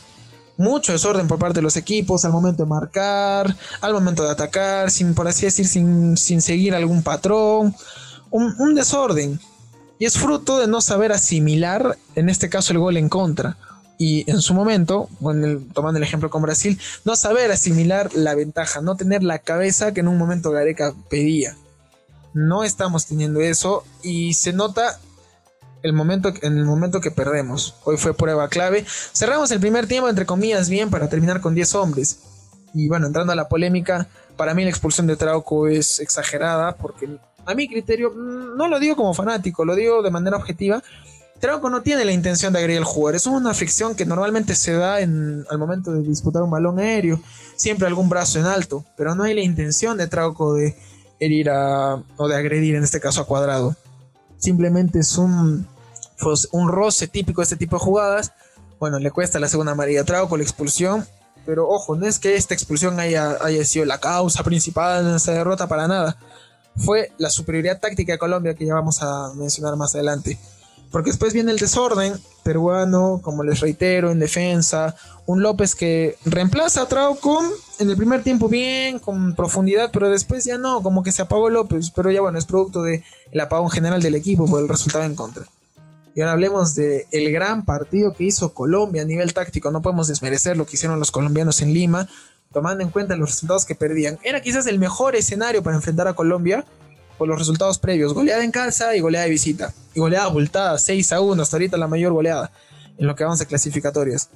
Mucho 0.55 0.93
desorden 0.93 1.27
por 1.27 1.37
parte 1.37 1.59
de 1.59 1.63
los 1.63 1.75
equipos 1.75 2.23
al 2.23 2.31
momento 2.31 2.63
de 2.63 2.69
marcar, 2.69 3.53
al 3.81 3.93
momento 3.93 4.23
de 4.23 4.31
atacar, 4.31 4.89
sin, 4.89 5.13
por 5.13 5.27
así 5.27 5.45
decir, 5.45 5.67
sin, 5.67 6.15
seguir 6.15 6.73
algún 6.73 7.03
patrón. 7.03 7.75
un 8.31 8.73
desorden. 8.73 9.37
Y 9.99 10.05
es 10.05 10.17
fruto 10.17 10.59
de 10.59 10.67
no 10.67 10.79
saber 10.79 11.11
asimilar, 11.11 11.97
en 12.15 12.29
este 12.29 12.47
caso, 12.47 12.71
el 12.71 12.79
gol 12.79 12.95
en 12.95 13.09
contra 13.09 13.57
y 13.97 14.29
en 14.31 14.39
su 14.39 14.53
momento, 14.53 15.09
tomando 15.73 15.97
el 15.97 16.03
ejemplo 16.03 16.29
con 16.29 16.41
Brasil, 16.41 16.79
no 17.03 17.17
saber 17.17 17.51
asimilar 17.51 18.09
la 18.13 18.33
ventaja, 18.33 18.79
no 18.79 18.95
tener 18.95 19.23
la 19.23 19.39
cabeza 19.39 19.93
que 19.93 19.99
en 19.99 20.07
un 20.07 20.17
momento 20.17 20.51
Gareca 20.51 20.93
pedía. 21.09 21.57
No 22.33 22.63
estamos 22.63 23.07
teniendo 23.07 23.41
eso 23.41 23.83
y 24.03 24.35
se 24.35 24.53
nota 24.53 24.99
el 25.85 25.93
momento, 25.93 26.33
en 26.41 26.57
el 26.57 26.65
momento 26.65 27.01
que 27.01 27.11
perdemos. 27.11 27.75
Hoy 27.83 27.97
fue 27.97 28.13
prueba 28.13 28.47
clave. 28.49 28.85
Cerramos 29.13 29.51
el 29.51 29.59
primer 29.59 29.87
tiempo, 29.87 30.09
entre 30.09 30.25
comillas, 30.25 30.69
bien 30.69 30.89
para 30.89 31.09
terminar 31.09 31.41
con 31.41 31.55
10 31.55 31.75
hombres. 31.75 32.19
Y 32.73 32.87
bueno, 32.87 33.07
entrando 33.07 33.31
a 33.31 33.35
la 33.35 33.47
polémica, 33.47 34.07
para 34.35 34.53
mí 34.53 34.63
la 34.63 34.69
expulsión 34.69 35.07
de 35.07 35.15
Trauco 35.15 35.67
es 35.67 35.99
exagerada 35.99 36.75
porque 36.75 37.07
a 37.45 37.53
mi 37.53 37.67
criterio, 37.67 38.11
mm, 38.11 38.57
no 38.57 38.67
lo 38.67 38.79
digo 38.79 38.95
como 38.95 39.13
fanático, 39.13 39.63
lo 39.63 39.75
digo 39.75 40.01
de 40.01 40.11
manera 40.11 40.37
objetiva 40.37 40.81
Trauco 41.39 41.69
no 41.69 41.81
tiene 41.81 42.05
la 42.05 42.11
intención 42.11 42.53
de 42.53 42.59
agredir 42.59 42.79
al 42.79 42.85
jugador. 42.85 43.15
Es 43.15 43.27
una 43.27 43.53
fricción 43.53 43.95
que 43.95 44.05
normalmente 44.05 44.55
se 44.55 44.73
da 44.73 45.01
en, 45.01 45.45
al 45.49 45.57
momento 45.57 45.91
de 45.91 46.01
disputar 46.01 46.41
un 46.41 46.49
balón 46.49 46.79
aéreo. 46.79 47.19
Siempre 47.55 47.87
algún 47.87 48.09
brazo 48.09 48.39
en 48.39 48.45
alto. 48.45 48.85
Pero 48.97 49.15
no 49.15 49.23
hay 49.23 49.33
la 49.33 49.41
intención 49.41 49.97
de 49.97 50.07
Trauco 50.07 50.53
de 50.53 50.75
herir 51.19 51.49
a, 51.49 52.01
o 52.17 52.27
de 52.27 52.35
agredir, 52.35 52.75
en 52.75 52.83
este 52.83 52.99
caso 52.99 53.21
a 53.21 53.27
Cuadrado. 53.27 53.75
Simplemente 54.37 54.99
es 54.99 55.17
un, 55.17 55.67
pues, 56.19 56.47
un 56.51 56.69
roce 56.69 57.07
típico 57.07 57.41
de 57.41 57.43
este 57.43 57.57
tipo 57.57 57.77
de 57.77 57.83
jugadas. 57.83 58.31
Bueno, 58.79 58.99
le 58.99 59.11
cuesta 59.11 59.39
la 59.39 59.47
segunda 59.47 59.71
amarilla 59.71 60.01
a 60.01 60.05
Trauco, 60.05 60.37
la 60.37 60.43
expulsión. 60.43 61.05
Pero 61.45 61.69
ojo, 61.69 61.95
no 61.95 62.07
es 62.07 62.19
que 62.19 62.35
esta 62.35 62.53
expulsión 62.53 62.99
haya, 62.99 63.37
sido 63.63 63.85
la 63.85 63.99
causa 63.99 64.43
principal 64.43 65.05
de 65.05 65.15
esta 65.15 65.31
derrota 65.31 65.67
para 65.67 65.87
nada. 65.87 66.17
Fue 66.75 67.11
la 67.17 67.29
superioridad 67.29 67.79
táctica 67.79 68.13
de 68.13 68.19
Colombia 68.19 68.55
que 68.55 68.65
ya 68.65 68.73
vamos 68.73 69.01
a 69.01 69.31
mencionar 69.35 69.75
más 69.75 69.93
adelante. 69.95 70.37
Porque 70.91 71.11
después 71.11 71.33
viene 71.33 71.51
el 71.51 71.59
desorden 71.59 72.13
peruano, 72.43 73.19
como 73.21 73.43
les 73.43 73.59
reitero, 73.59 74.11
en 74.11 74.19
defensa. 74.19 74.95
Un 75.25 75.41
López 75.41 75.75
que 75.75 76.17
reemplaza 76.25 76.83
a 76.83 76.87
Trauco 76.87 77.41
en 77.79 77.89
el 77.89 77.97
primer 77.97 78.23
tiempo 78.23 78.47
bien, 78.47 78.99
con 78.99 79.35
profundidad, 79.35 79.89
pero 79.91 80.09
después 80.09 80.45
ya 80.45 80.57
no, 80.57 80.81
como 80.81 81.03
que 81.03 81.11
se 81.11 81.21
apagó 81.21 81.49
López. 81.49 81.91
Pero 81.91 82.11
ya 82.11 82.21
bueno, 82.21 82.39
es 82.39 82.45
producto 82.45 82.81
del 82.81 83.03
apagón 83.39 83.69
general 83.69 84.01
del 84.01 84.15
equipo 84.15 84.45
por 84.45 84.61
el 84.61 84.69
resultado 84.69 85.03
en 85.03 85.15
contra. 85.15 85.45
Y 86.15 86.21
ahora 86.21 86.31
hablemos 86.31 86.73
del 86.75 87.03
el 87.11 87.31
gran 87.31 87.65
partido 87.65 88.13
que 88.13 88.23
hizo 88.23 88.53
Colombia 88.53 89.03
a 89.03 89.05
nivel 89.05 89.33
táctico. 89.33 89.69
No 89.69 89.81
podemos 89.81 90.07
desmerecer 90.07 90.57
lo 90.57 90.65
que 90.65 90.77
hicieron 90.77 90.97
los 90.97 91.11
colombianos 91.11 91.61
en 91.61 91.73
Lima, 91.73 92.07
tomando 92.53 92.83
en 92.83 92.89
cuenta 92.89 93.17
los 93.17 93.29
resultados 93.29 93.65
que 93.65 93.75
perdían. 93.75 94.17
Era 94.23 94.41
quizás 94.41 94.65
el 94.65 94.79
mejor 94.79 95.15
escenario 95.15 95.61
para 95.61 95.75
enfrentar 95.75 96.07
a 96.07 96.13
Colombia, 96.13 96.65
por 97.17 97.27
los 97.27 97.37
resultados 97.37 97.79
previos. 97.79 98.13
Goleada 98.13 98.43
en 98.43 98.51
casa 98.51 98.95
y 98.95 98.99
goleada 98.99 99.25
de 99.25 99.31
visita. 99.31 99.73
Y 99.93 99.99
goleada 99.99 100.25
abultada, 100.25 100.77
6 100.77 101.13
a 101.13 101.21
1, 101.21 101.41
hasta 101.41 101.57
ahorita 101.57 101.77
la 101.77 101.87
mayor 101.87 102.13
goleada 102.13 102.51
en 102.97 103.07
lo 103.07 103.15
que 103.15 103.23
vamos 103.23 103.41
a 103.41 103.45
clasificatorias. 103.45 104.29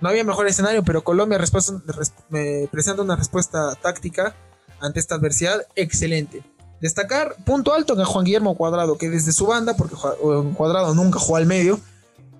No 0.00 0.08
había 0.08 0.24
mejor 0.24 0.46
escenario, 0.46 0.82
pero 0.84 1.04
Colombia 1.04 1.38
presenta 1.38 3.02
una 3.02 3.16
respuesta 3.16 3.74
táctica 3.76 4.34
ante 4.80 5.00
esta 5.00 5.14
adversidad 5.14 5.66
excelente. 5.74 6.42
Destacar 6.80 7.36
punto 7.44 7.72
alto 7.72 7.98
en 7.98 8.04
Juan 8.04 8.24
Guillermo 8.24 8.54
Cuadrado, 8.54 8.98
que 8.98 9.08
desde 9.08 9.32
su 9.32 9.46
banda, 9.46 9.76
porque 9.76 9.96
Cuadrado 10.54 10.94
nunca 10.94 11.18
jugó 11.18 11.36
al 11.36 11.46
medio, 11.46 11.80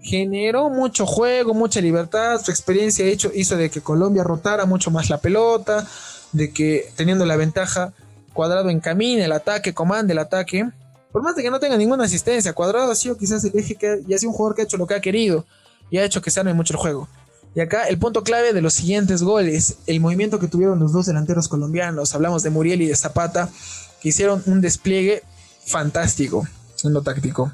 generó 0.02 0.68
mucho 0.70 1.06
juego, 1.06 1.54
mucha 1.54 1.80
libertad. 1.80 2.40
Su 2.42 2.50
experiencia 2.50 3.04
hecho, 3.06 3.30
hizo 3.34 3.56
de 3.56 3.70
que 3.70 3.80
Colombia 3.80 4.22
rotara 4.22 4.66
mucho 4.66 4.90
más 4.90 5.10
la 5.10 5.18
pelota, 5.18 5.86
de 6.32 6.52
que 6.52 6.92
teniendo 6.96 7.24
la 7.26 7.36
ventaja 7.36 7.92
Cuadrado 8.32 8.68
encamine 8.68 9.24
el 9.24 9.32
ataque, 9.32 9.72
comande 9.72 10.12
el 10.12 10.18
ataque. 10.18 10.68
Por 11.10 11.22
más 11.22 11.34
de 11.34 11.42
que 11.42 11.50
no 11.50 11.58
tenga 11.58 11.78
ninguna 11.78 12.04
asistencia, 12.04 12.52
Cuadrado 12.52 12.92
ha 12.92 12.94
sido 12.94 13.16
quizás 13.16 13.42
el 13.44 13.58
eje 13.58 13.74
que 13.74 14.02
y 14.06 14.12
ha 14.12 14.18
sido 14.18 14.30
un 14.30 14.36
jugador 14.36 14.54
que 14.54 14.62
ha 14.62 14.64
hecho 14.66 14.76
lo 14.76 14.86
que 14.86 14.94
ha 14.94 15.00
querido 15.00 15.46
y 15.90 15.96
ha 15.98 16.04
hecho 16.04 16.20
que 16.20 16.30
se 16.30 16.40
arme 16.40 16.52
mucho 16.52 16.74
el 16.74 16.78
juego. 16.78 17.08
Y 17.54 17.60
acá 17.60 17.84
el 17.84 17.98
punto 17.98 18.22
clave 18.22 18.52
de 18.52 18.60
los 18.60 18.74
siguientes 18.74 19.22
goles, 19.22 19.78
el 19.86 19.98
movimiento 20.00 20.38
que 20.38 20.46
tuvieron 20.46 20.78
los 20.78 20.92
dos 20.92 21.06
delanteros 21.06 21.48
colombianos, 21.48 22.14
hablamos 22.14 22.42
de 22.42 22.50
Muriel 22.50 22.82
y 22.82 22.86
de 22.86 22.94
Zapata, 22.94 23.48
que 23.48 23.85
hicieron 24.08 24.42
un 24.46 24.60
despliegue 24.60 25.22
fantástico 25.64 26.46
en 26.84 26.92
lo 26.92 27.02
táctico. 27.02 27.52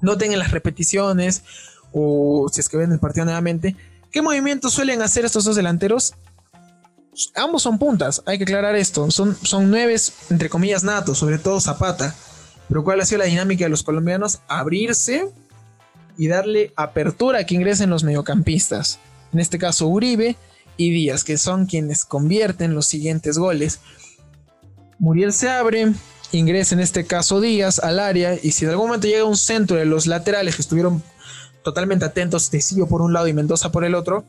Noten 0.00 0.32
en 0.32 0.38
las 0.38 0.50
repeticiones 0.50 1.42
o 1.92 2.48
si 2.52 2.60
es 2.60 2.68
que 2.68 2.76
ven 2.76 2.92
el 2.92 2.98
partido 2.98 3.24
nuevamente, 3.24 3.76
¿qué 4.10 4.20
movimientos 4.22 4.74
suelen 4.74 5.02
hacer 5.02 5.24
estos 5.24 5.44
dos 5.44 5.56
delanteros? 5.56 6.14
ambos 7.34 7.62
son 7.62 7.78
puntas, 7.78 8.22
hay 8.26 8.38
que 8.38 8.44
aclarar 8.44 8.76
esto. 8.76 9.10
Son, 9.10 9.36
son 9.42 9.70
nueves, 9.70 10.12
entre 10.30 10.48
comillas, 10.48 10.84
natos, 10.84 11.18
sobre 11.18 11.38
todo 11.38 11.60
Zapata. 11.60 12.14
Pero 12.68 12.84
¿cuál 12.84 13.00
ha 13.00 13.06
sido 13.06 13.20
la 13.20 13.26
dinámica 13.26 13.64
de 13.64 13.70
los 13.70 13.82
colombianos? 13.82 14.40
Abrirse 14.48 15.28
y 16.18 16.28
darle 16.28 16.72
apertura 16.76 17.40
a 17.40 17.44
que 17.44 17.54
ingresen 17.54 17.90
los 17.90 18.04
mediocampistas. 18.04 18.98
En 19.32 19.40
este 19.40 19.58
caso 19.58 19.86
Uribe 19.86 20.36
y 20.76 20.90
Díaz, 20.90 21.24
que 21.24 21.38
son 21.38 21.66
quienes 21.66 22.04
convierten 22.04 22.74
los 22.74 22.86
siguientes 22.86 23.38
goles. 23.38 23.80
Muriel 24.98 25.32
se 25.32 25.48
abre, 25.48 25.92
ingresa 26.32 26.74
en 26.74 26.80
este 26.80 27.06
caso 27.06 27.40
Díaz 27.40 27.78
al 27.78 28.00
área 28.00 28.34
y 28.40 28.52
si 28.52 28.64
en 28.64 28.70
algún 28.70 28.88
momento 28.88 29.06
llega 29.06 29.24
un 29.24 29.36
centro 29.36 29.76
de 29.76 29.84
los 29.84 30.06
laterales 30.06 30.56
que 30.56 30.62
estuvieron 30.62 31.02
totalmente 31.62 32.04
atentos, 32.04 32.50
Tecillo 32.50 32.86
por 32.86 33.02
un 33.02 33.12
lado 33.12 33.26
y 33.26 33.32
Mendoza 33.32 33.72
por 33.72 33.84
el 33.84 33.94
otro, 33.94 34.24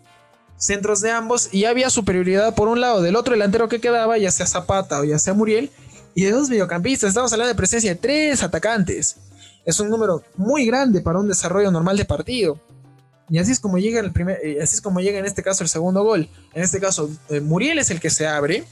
centros 0.57 1.01
de 1.01 1.11
ambos 1.11 1.53
y 1.53 1.65
había 1.65 1.89
superioridad 1.89 2.55
por 2.55 2.67
un 2.67 2.81
lado 2.81 3.01
del 3.01 3.15
otro 3.15 3.33
delantero 3.33 3.69
que 3.69 3.79
quedaba, 3.79 4.17
ya 4.17 4.31
sea 4.31 4.47
Zapata 4.47 4.99
o 4.99 5.03
ya 5.03 5.19
sea 5.19 5.33
Muriel, 5.33 5.71
y 6.15 6.23
de 6.23 6.31
dos 6.31 6.49
mediocampistas. 6.49 7.09
Estamos 7.09 7.31
hablando 7.31 7.49
de 7.49 7.55
presencia 7.55 7.91
de 7.91 7.99
tres 7.99 8.41
atacantes. 8.41 9.17
Es 9.65 9.79
un 9.79 9.89
número 9.89 10.23
muy 10.35 10.65
grande 10.65 11.01
para 11.01 11.19
un 11.19 11.27
desarrollo 11.27 11.69
normal 11.69 11.95
de 11.95 12.05
partido. 12.05 12.59
Y 13.29 13.37
así 13.37 13.51
es 13.51 13.59
como 13.59 13.77
llega 13.77 13.99
el 13.99 14.11
primer, 14.11 14.39
eh, 14.43 14.57
así 14.63 14.75
es 14.75 14.81
como 14.81 14.99
llega 14.99 15.19
en 15.19 15.25
este 15.25 15.43
caso 15.43 15.63
el 15.63 15.69
segundo 15.69 16.03
gol. 16.03 16.27
En 16.53 16.63
este 16.63 16.79
caso, 16.79 17.09
eh, 17.29 17.39
Muriel 17.39 17.77
es 17.77 17.91
el 17.91 17.99
que 17.99 18.09
se 18.09 18.25
abre, 18.25 18.63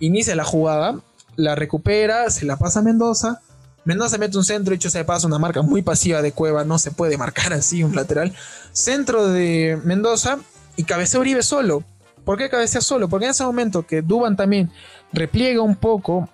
inicia 0.00 0.34
la 0.34 0.44
jugada, 0.44 0.98
la 1.36 1.54
recupera, 1.54 2.30
se 2.30 2.44
la 2.44 2.56
pasa 2.56 2.80
a 2.80 2.82
Mendoza. 2.82 3.40
Mendoza 3.84 4.18
mete 4.18 4.38
un 4.38 4.44
centro, 4.44 4.74
hecho 4.74 4.90
se 4.90 5.04
pasa 5.04 5.26
una 5.26 5.38
marca 5.38 5.62
muy 5.62 5.82
pasiva 5.82 6.22
de 6.22 6.32
Cueva, 6.32 6.64
no 6.64 6.78
se 6.78 6.90
puede 6.92 7.18
marcar 7.18 7.52
así 7.52 7.82
un 7.82 7.94
lateral. 7.94 8.34
Centro 8.72 9.28
de 9.28 9.78
Mendoza 9.84 10.38
y 10.76 10.84
cabecea 10.84 11.20
Uribe 11.20 11.42
solo. 11.42 11.84
¿Por 12.24 12.38
qué 12.38 12.48
cabecea 12.48 12.80
solo? 12.80 13.08
Porque 13.08 13.26
en 13.26 13.32
ese 13.32 13.44
momento 13.44 13.84
que 13.84 14.02
Duban 14.02 14.36
también 14.36 14.70
repliega 15.12 15.60
un 15.60 15.74
poco 15.74 16.28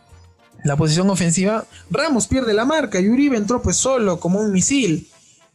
la 0.65 0.77
posición 0.77 1.09
ofensiva, 1.09 1.65
Ramos 1.91 2.27
pierde 2.27 2.53
la 2.53 2.65
marca 2.65 3.01
y 3.01 3.09
Uribe 3.09 3.37
entró 3.37 3.63
pues 3.63 3.77
solo 3.77 4.21
como 4.21 4.41
un 4.41 4.53
misil. 4.53 5.09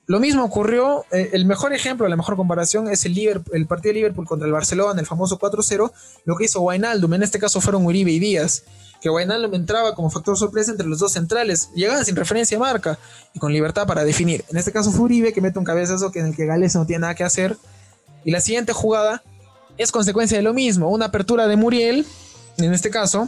Lo 0.06 0.20
mismo 0.20 0.44
ocurrió, 0.44 1.06
eh, 1.12 1.30
el 1.32 1.46
mejor 1.46 1.74
ejemplo, 1.74 2.08
la 2.10 2.18
mejor 2.18 2.36
comparación 2.36 2.90
es 2.90 3.06
el, 3.06 3.18
el 3.54 3.68
partido 3.68 3.94
de 3.94 4.00
Liverpool 4.00 4.26
contra 4.26 4.46
el 4.46 4.52
Barcelona, 4.52 5.00
el 5.00 5.06
famoso 5.06 5.40
4-0, 5.40 5.92
lo 6.26 6.36
que 6.36 6.46
hizo 6.46 6.62
Wijnaldum, 6.62 7.14
en 7.14 7.24
este 7.24 7.40
caso 7.40 7.62
fueron 7.62 7.86
Uribe 7.86 8.12
y 8.12 8.20
Díaz, 8.20 8.64
que 9.04 9.10
Wijnaldum 9.10 9.54
entraba 9.54 9.96
como 9.96 10.10
factor 10.10 10.38
sorpresa 10.38 10.72
entre 10.72 10.88
los 10.88 10.98
dos 10.98 11.12
centrales, 11.12 11.70
llegaba 11.76 12.06
sin 12.06 12.16
referencia 12.16 12.56
a 12.56 12.62
marca 12.62 12.98
y 13.34 13.40
con 13.40 13.52
libertad 13.52 13.86
para 13.86 14.06
definir. 14.06 14.46
En 14.50 14.56
este 14.56 14.72
caso 14.72 14.92
fue 14.92 15.02
Uribe 15.02 15.34
que 15.34 15.42
mete 15.42 15.60
un 15.60 15.66
cabezazo 15.66 16.10
que 16.10 16.20
en 16.22 16.28
el 16.28 16.36
que 16.38 16.46
Gales 16.46 16.74
no 16.74 16.86
tiene 16.86 17.02
nada 17.02 17.14
que 17.14 17.26
hacer. 17.26 17.58
Y 18.24 18.32
la 18.32 18.40
siguiente 18.40 18.72
jugada 18.72 19.22
es 19.78 19.92
consecuencia 19.92 20.38
de 20.38 20.44
lo 20.44 20.54
mismo, 20.54 20.88
una 20.88 21.08
apertura 21.08 21.50
de 21.50 21.58
Muriel, 21.58 22.06
en 22.60 22.74
este 22.74 22.90
caso, 22.90 23.28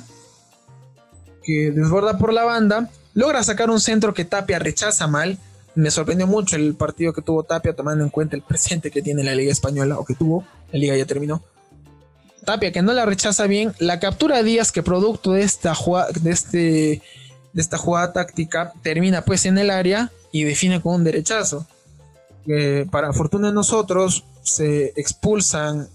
que 1.44 1.72
desborda 1.72 2.18
por 2.18 2.32
la 2.32 2.46
banda, 2.46 2.90
logra 3.14 3.44
sacar 3.44 3.70
un 3.70 3.82
centro 3.82 4.14
que 4.14 4.24
Tapia 4.24 4.60
rechaza 4.60 5.08
mal. 5.08 5.38
Me 5.76 5.92
sorprendió 5.92 6.26
mucho 6.26 6.56
el 6.56 6.76
partido 6.76 7.12
que 7.12 7.22
tuvo 7.22 7.44
Tapia, 7.44 7.76
tomando 7.76 8.02
en 8.02 8.12
cuenta 8.12 8.38
el 8.38 8.44
presente 8.44 8.92
que 8.92 9.02
tiene 9.02 9.26
la 9.26 9.36
Liga 9.36 9.52
Española, 9.52 10.00
o 10.00 10.06
que 10.06 10.16
tuvo, 10.16 10.46
la 10.72 10.80
Liga 10.80 10.96
ya 10.96 11.06
terminó. 11.06 11.44
Tapia, 12.46 12.72
que 12.72 12.82
no 12.82 12.94
la 12.94 13.06
rechaza 13.06 13.48
bien, 13.48 13.74
la 13.80 14.00
captura 14.00 14.38
de 14.38 14.44
Díaz, 14.44 14.72
que 14.72 14.84
producto 14.84 15.34
de 15.34 15.42
esta, 15.42 15.76
jugada, 15.76 16.10
de, 16.22 16.32
este, 16.32 17.02
de 17.54 17.62
esta 17.62 17.78
jugada 17.78 18.14
táctica, 18.14 18.74
termina 18.82 19.24
pues 19.26 19.46
en 19.46 19.58
el 19.58 19.70
área 19.70 20.12
y 20.32 20.44
define 20.44 20.82
con 20.82 20.96
un 20.96 21.04
derechazo. 21.04 21.66
para 22.92 23.12
fortuna 23.14 23.48
de 23.48 23.54
nosotros, 23.54 24.24
se 24.44 24.94
expulsan 24.96 25.90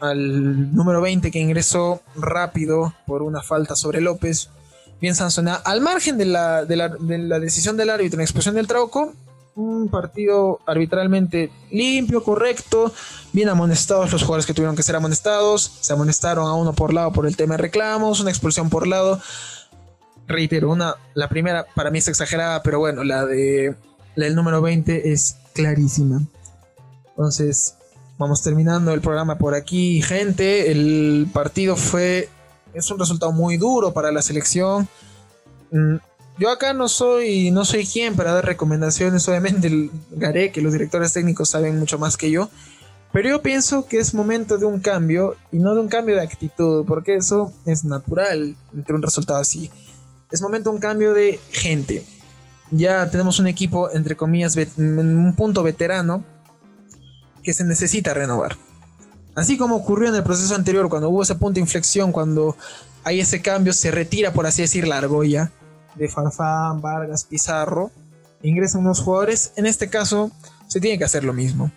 al 0.00 0.74
número 0.74 1.00
20 1.00 1.30
que 1.30 1.38
ingresó 1.38 2.00
rápido 2.16 2.94
por 3.06 3.22
una 3.22 3.42
falta 3.42 3.76
sobre 3.76 4.00
López, 4.00 4.48
bien 5.00 5.14
sancionada. 5.14 5.58
Al 5.58 5.80
margen 5.80 6.18
de 6.18 6.24
la, 6.24 6.64
de 6.64 6.76
la, 6.76 7.38
decisión 7.38 7.76
del 7.76 7.90
árbitro 7.90 8.16
en 8.16 8.20
la 8.20 8.24
expulsión 8.24 8.54
del 8.54 8.66
Trauco, 8.66 9.12
un 9.54 9.88
partido 9.88 10.60
arbitralmente 10.66 11.50
limpio, 11.70 12.22
correcto, 12.22 12.92
bien 13.32 13.48
amonestados 13.48 14.12
los 14.12 14.22
jugadores 14.22 14.46
que 14.46 14.54
tuvieron 14.54 14.76
que 14.76 14.82
ser 14.82 14.96
amonestados, 14.96 15.78
se 15.80 15.92
amonestaron 15.92 16.46
a 16.46 16.54
uno 16.54 16.72
por 16.72 16.94
lado 16.94 17.12
por 17.12 17.26
el 17.26 17.36
tema 17.36 17.56
de 17.56 17.62
reclamos, 17.62 18.20
una 18.20 18.30
expulsión 18.30 18.70
por 18.70 18.86
lado. 18.86 19.20
Reitero, 20.26 20.70
una, 20.70 20.94
la 21.14 21.28
primera 21.28 21.66
para 21.74 21.90
mí 21.90 21.98
es 21.98 22.08
exagerada, 22.08 22.62
pero 22.62 22.78
bueno, 22.78 23.04
la 23.04 23.26
de 23.26 23.74
la 24.14 24.24
del 24.26 24.34
número 24.34 24.62
20 24.62 25.12
es 25.12 25.36
clarísima. 25.52 26.22
Entonces, 27.10 27.74
Vamos 28.20 28.42
terminando 28.42 28.92
el 28.92 29.00
programa 29.00 29.38
por 29.38 29.54
aquí, 29.54 30.02
gente. 30.02 30.70
El 30.70 31.26
partido 31.32 31.74
fue. 31.74 32.28
Es 32.74 32.90
un 32.90 32.98
resultado 32.98 33.32
muy 33.32 33.56
duro 33.56 33.94
para 33.94 34.12
la 34.12 34.20
selección. 34.20 34.86
Yo 36.40 36.48
acá 36.48 36.72
no 36.72 36.88
soy, 36.88 37.50
no 37.50 37.66
soy 37.66 37.86
quien 37.86 38.16
para 38.16 38.32
dar 38.32 38.46
recomendaciones. 38.46 39.28
Obviamente, 39.28 39.66
el 39.66 39.90
Garé, 40.10 40.50
que 40.50 40.62
los 40.62 40.72
directores 40.72 41.12
técnicos 41.12 41.50
saben 41.50 41.78
mucho 41.78 41.98
más 41.98 42.16
que 42.16 42.30
yo. 42.30 42.48
Pero 43.12 43.28
yo 43.28 43.42
pienso 43.42 43.86
que 43.86 43.98
es 43.98 44.14
momento 44.14 44.56
de 44.56 44.64
un 44.64 44.80
cambio 44.80 45.36
y 45.52 45.58
no 45.58 45.74
de 45.74 45.82
un 45.82 45.88
cambio 45.88 46.14
de 46.14 46.22
actitud, 46.22 46.86
porque 46.86 47.16
eso 47.16 47.52
es 47.66 47.84
natural 47.84 48.56
entre 48.74 48.94
un 48.94 49.02
resultado 49.02 49.38
así. 49.38 49.70
Es 50.30 50.40
momento 50.40 50.70
de 50.70 50.76
un 50.76 50.80
cambio 50.80 51.12
de 51.12 51.38
gente. 51.50 52.06
Ya 52.70 53.10
tenemos 53.10 53.38
un 53.38 53.46
equipo, 53.46 53.90
entre 53.90 54.16
comillas, 54.16 54.56
en 54.56 54.98
un 54.98 55.34
punto 55.36 55.62
veterano 55.62 56.24
que 57.42 57.52
se 57.52 57.64
necesita 57.64 58.14
renovar. 58.14 58.56
Así 59.34 59.58
como 59.58 59.76
ocurrió 59.76 60.08
en 60.08 60.14
el 60.14 60.22
proceso 60.22 60.54
anterior, 60.54 60.88
cuando 60.88 61.10
hubo 61.10 61.22
ese 61.22 61.34
punto 61.34 61.56
de 61.56 61.60
inflexión, 61.60 62.12
cuando 62.12 62.56
hay 63.04 63.20
ese 63.20 63.42
cambio, 63.42 63.74
se 63.74 63.90
retira, 63.90 64.32
por 64.32 64.46
así 64.46 64.62
decir, 64.62 64.88
la 64.88 64.96
argolla 64.96 65.52
de 65.94 66.08
Farfán, 66.08 66.80
Vargas, 66.80 67.24
Pizarro, 67.24 67.90
ingresan 68.42 68.82
unos 68.82 69.00
jugadores. 69.00 69.52
En 69.56 69.66
este 69.66 69.88
caso, 69.88 70.30
se 70.66 70.80
tiene 70.80 70.98
que 70.98 71.04
hacer 71.04 71.24
lo 71.24 71.32
mismo. 71.32 71.70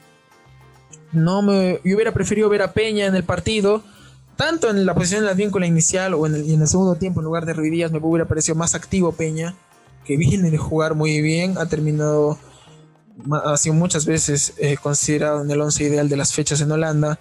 No 1.12 1.42
me, 1.42 1.80
yo 1.84 1.96
hubiera 1.96 2.14
preferido 2.14 2.50
ver 2.50 2.62
a 2.62 2.74
Peña 2.74 3.06
en 3.06 3.16
el 3.16 3.24
partido, 3.24 3.84
tanto 4.36 4.70
en 4.70 4.86
la 4.86 4.96
posición 4.96 5.22
de 5.22 5.28
la 5.28 5.34
víncula 5.34 5.68
inicial 5.68 6.14
o 6.14 6.26
en 6.26 6.36
el, 6.36 6.68
segundo 6.68 6.96
tiempo, 6.96 7.20
en 7.20 7.26
lugar 7.26 7.46
de 7.46 7.54
Ruidías, 7.54 7.92
me 7.92 8.00
hubiera 8.00 8.28
parecido 8.28 8.56
más 8.56 8.74
activo 8.74 9.12
Peña, 9.12 9.56
que 10.06 10.18
viene 10.18 10.50
de 10.50 10.58
jugar 10.58 10.96
muy 10.96 11.22
bien, 11.22 11.58
ha 11.58 11.68
terminado 11.68 12.38
ha 13.46 13.58
sido 13.58 13.76
muchas 13.76 14.06
veces 14.06 14.54
eh, 14.58 14.76
considerado 14.82 15.44
en 15.44 15.52
el 15.52 15.62
once 15.62 15.84
ideal 15.84 16.10
de 16.10 16.18
las 16.18 16.34
fechas 16.34 16.62
en 16.62 16.72
Holanda. 16.72 17.20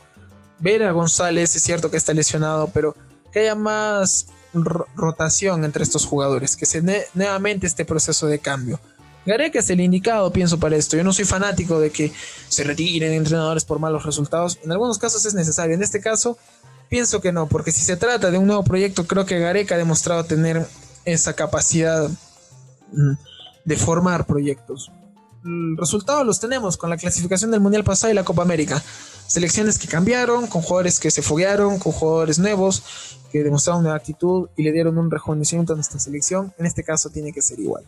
Ver 0.58 0.82
a 0.84 0.92
González, 0.92 1.54
es 1.54 1.62
cierto 1.62 1.90
que 1.90 1.96
está 1.96 2.14
lesionado, 2.14 2.68
pero 2.72 2.96
que 3.30 3.40
haya 3.40 3.54
más 3.54 4.28
rotación 4.52 5.64
entre 5.64 5.82
estos 5.82 6.04
jugadores, 6.04 6.56
que 6.56 6.66
se 6.66 6.82
nuevamente 7.14 7.66
este 7.66 7.84
proceso 7.84 8.26
de 8.26 8.38
cambio. 8.38 8.80
Gareca 9.24 9.60
es 9.60 9.70
el 9.70 9.80
indicado, 9.80 10.32
pienso, 10.32 10.58
para 10.58 10.76
esto. 10.76 10.96
Yo 10.96 11.04
no 11.04 11.12
soy 11.12 11.24
fanático 11.24 11.78
de 11.78 11.90
que 11.90 12.12
se 12.48 12.64
retiren 12.64 13.12
entrenadores 13.12 13.64
por 13.64 13.78
malos 13.78 14.04
resultados. 14.04 14.58
En 14.64 14.72
algunos 14.72 14.98
casos 14.98 15.24
es 15.24 15.34
necesario. 15.34 15.74
En 15.74 15.82
este 15.82 16.00
caso, 16.00 16.36
pienso 16.88 17.20
que 17.20 17.32
no, 17.32 17.46
porque 17.46 17.70
si 17.70 17.82
se 17.82 17.96
trata 17.96 18.30
de 18.30 18.38
un 18.38 18.46
nuevo 18.46 18.64
proyecto, 18.64 19.06
creo 19.06 19.24
que 19.24 19.38
Gareca 19.38 19.76
ha 19.76 19.78
demostrado 19.78 20.24
tener 20.24 20.66
esa 21.04 21.34
capacidad 21.34 22.10
mm, 22.92 23.12
de 23.64 23.76
formar 23.76 24.26
proyectos 24.26 24.90
resultados 25.76 26.26
los 26.26 26.40
tenemos 26.40 26.76
con 26.76 26.90
la 26.90 26.96
clasificación 26.96 27.50
del 27.50 27.60
Mundial 27.60 27.84
pasado 27.84 28.12
y 28.12 28.14
la 28.14 28.24
Copa 28.24 28.42
América. 28.42 28.82
Selecciones 29.32 29.78
que 29.78 29.88
cambiaron, 29.88 30.46
con 30.46 30.60
jugadores 30.60 31.00
que 31.00 31.10
se 31.10 31.22
foguearon, 31.22 31.78
con 31.78 31.90
jugadores 31.90 32.38
nuevos 32.38 32.82
que 33.30 33.42
demostraron 33.42 33.86
una 33.86 33.94
actitud 33.94 34.50
y 34.58 34.62
le 34.62 34.72
dieron 34.72 34.98
un 34.98 35.10
rejuvenecimiento 35.10 35.72
a 35.72 35.76
nuestra 35.76 35.98
selección. 35.98 36.52
En 36.58 36.66
este 36.66 36.84
caso 36.84 37.08
tiene 37.08 37.32
que 37.32 37.40
ser 37.40 37.58
igual. 37.58 37.82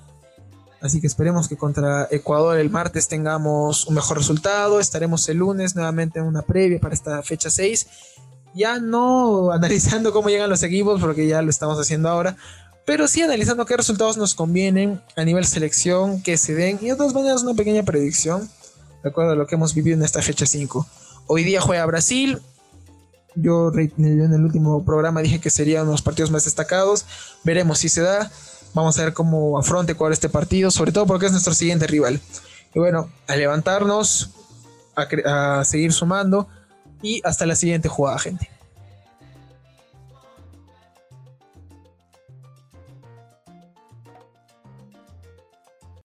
Así 0.81 1.03
que 1.03 1.07
esperemos 1.07 1.47
que 1.47 1.59
contra 1.59 2.09
Ecuador 2.11 2.59
el 2.59 2.71
martes 2.71 3.09
tengamos 3.09 3.87
un 3.87 3.95
mejor 3.97 4.17
resultado. 4.17 4.81
Estaremos 4.81 5.29
el 5.29 5.37
lunes 5.37 5.77
nuevamente 5.77 6.19
en 6.19 6.25
una 6.25 6.41
previa 6.41 6.81
para 6.81 6.95
esta 6.95 7.23
fecha 7.23 7.51
6. 7.51 7.89
Ya 8.55 8.79
no 8.79 9.53
analizando 9.53 10.15
cómo 10.15 10.31
llegan 10.31 10.49
los 10.49 10.63
equipos, 10.63 10.99
porque 10.99 11.27
ya 11.27 11.43
lo 11.43 11.51
estamos 11.51 11.79
haciendo 11.79 12.09
ahora, 12.09 12.39
pero 12.87 13.07
sí 13.07 13.21
analizando 13.21 13.67
qué 13.67 13.77
resultados 13.77 14.17
nos 14.17 14.35
convienen 14.35 15.03
a 15.15 15.25
nivel 15.25 15.45
selección, 15.45 16.23
que 16.23 16.39
se 16.39 16.55
den, 16.55 16.79
y 16.81 16.87
de 16.87 16.97
todas 16.97 17.13
maneras 17.13 17.43
una 17.43 17.53
pequeña 17.53 17.83
predicción, 17.83 18.49
de 19.03 19.11
acuerdo 19.11 19.33
a 19.33 19.35
lo 19.35 19.47
que 19.47 19.57
hemos 19.57 19.75
vivido 19.75 19.99
en 19.99 20.05
esta 20.05 20.23
fecha 20.23 20.47
5. 20.47 20.87
Hoy 21.27 21.45
día 21.45 21.61
juega 21.61 21.87
Brasil, 21.87 22.41
yo, 23.35 23.73
en 23.75 24.33
el 24.33 24.45
último 24.45 24.85
programa 24.85 25.23
dije 25.23 25.41
que 25.41 25.51
serían 25.51 25.83
uno 25.83 25.91
de 25.91 25.95
los 25.95 26.03
partidos 26.03 26.31
más 26.31 26.45
destacados, 26.45 27.07
veremos 27.43 27.79
si 27.79 27.89
se 27.89 28.03
da, 28.03 28.31
vamos 28.75 28.99
a 28.99 29.05
ver 29.05 29.13
cómo 29.13 29.59
afronte 29.59 29.93
Ecuador 29.93 30.13
este 30.13 30.29
partido, 30.29 30.71
sobre 30.71 30.93
todo 30.93 31.07
porque 31.07 31.27
es 31.27 31.33
nuestro 31.33 31.55
siguiente 31.55 31.87
rival. 31.87 32.21
Y 32.75 32.79
bueno, 32.79 33.11
a 33.27 33.37
levantarnos, 33.37 34.31
a 34.97 35.65
seguir 35.65 35.93
sumando, 35.93 36.49
y 37.05 37.21
hasta 37.25 37.47
la 37.47 37.55
siguiente 37.55 37.89
jugada, 37.89 38.19
gente. 38.19 38.49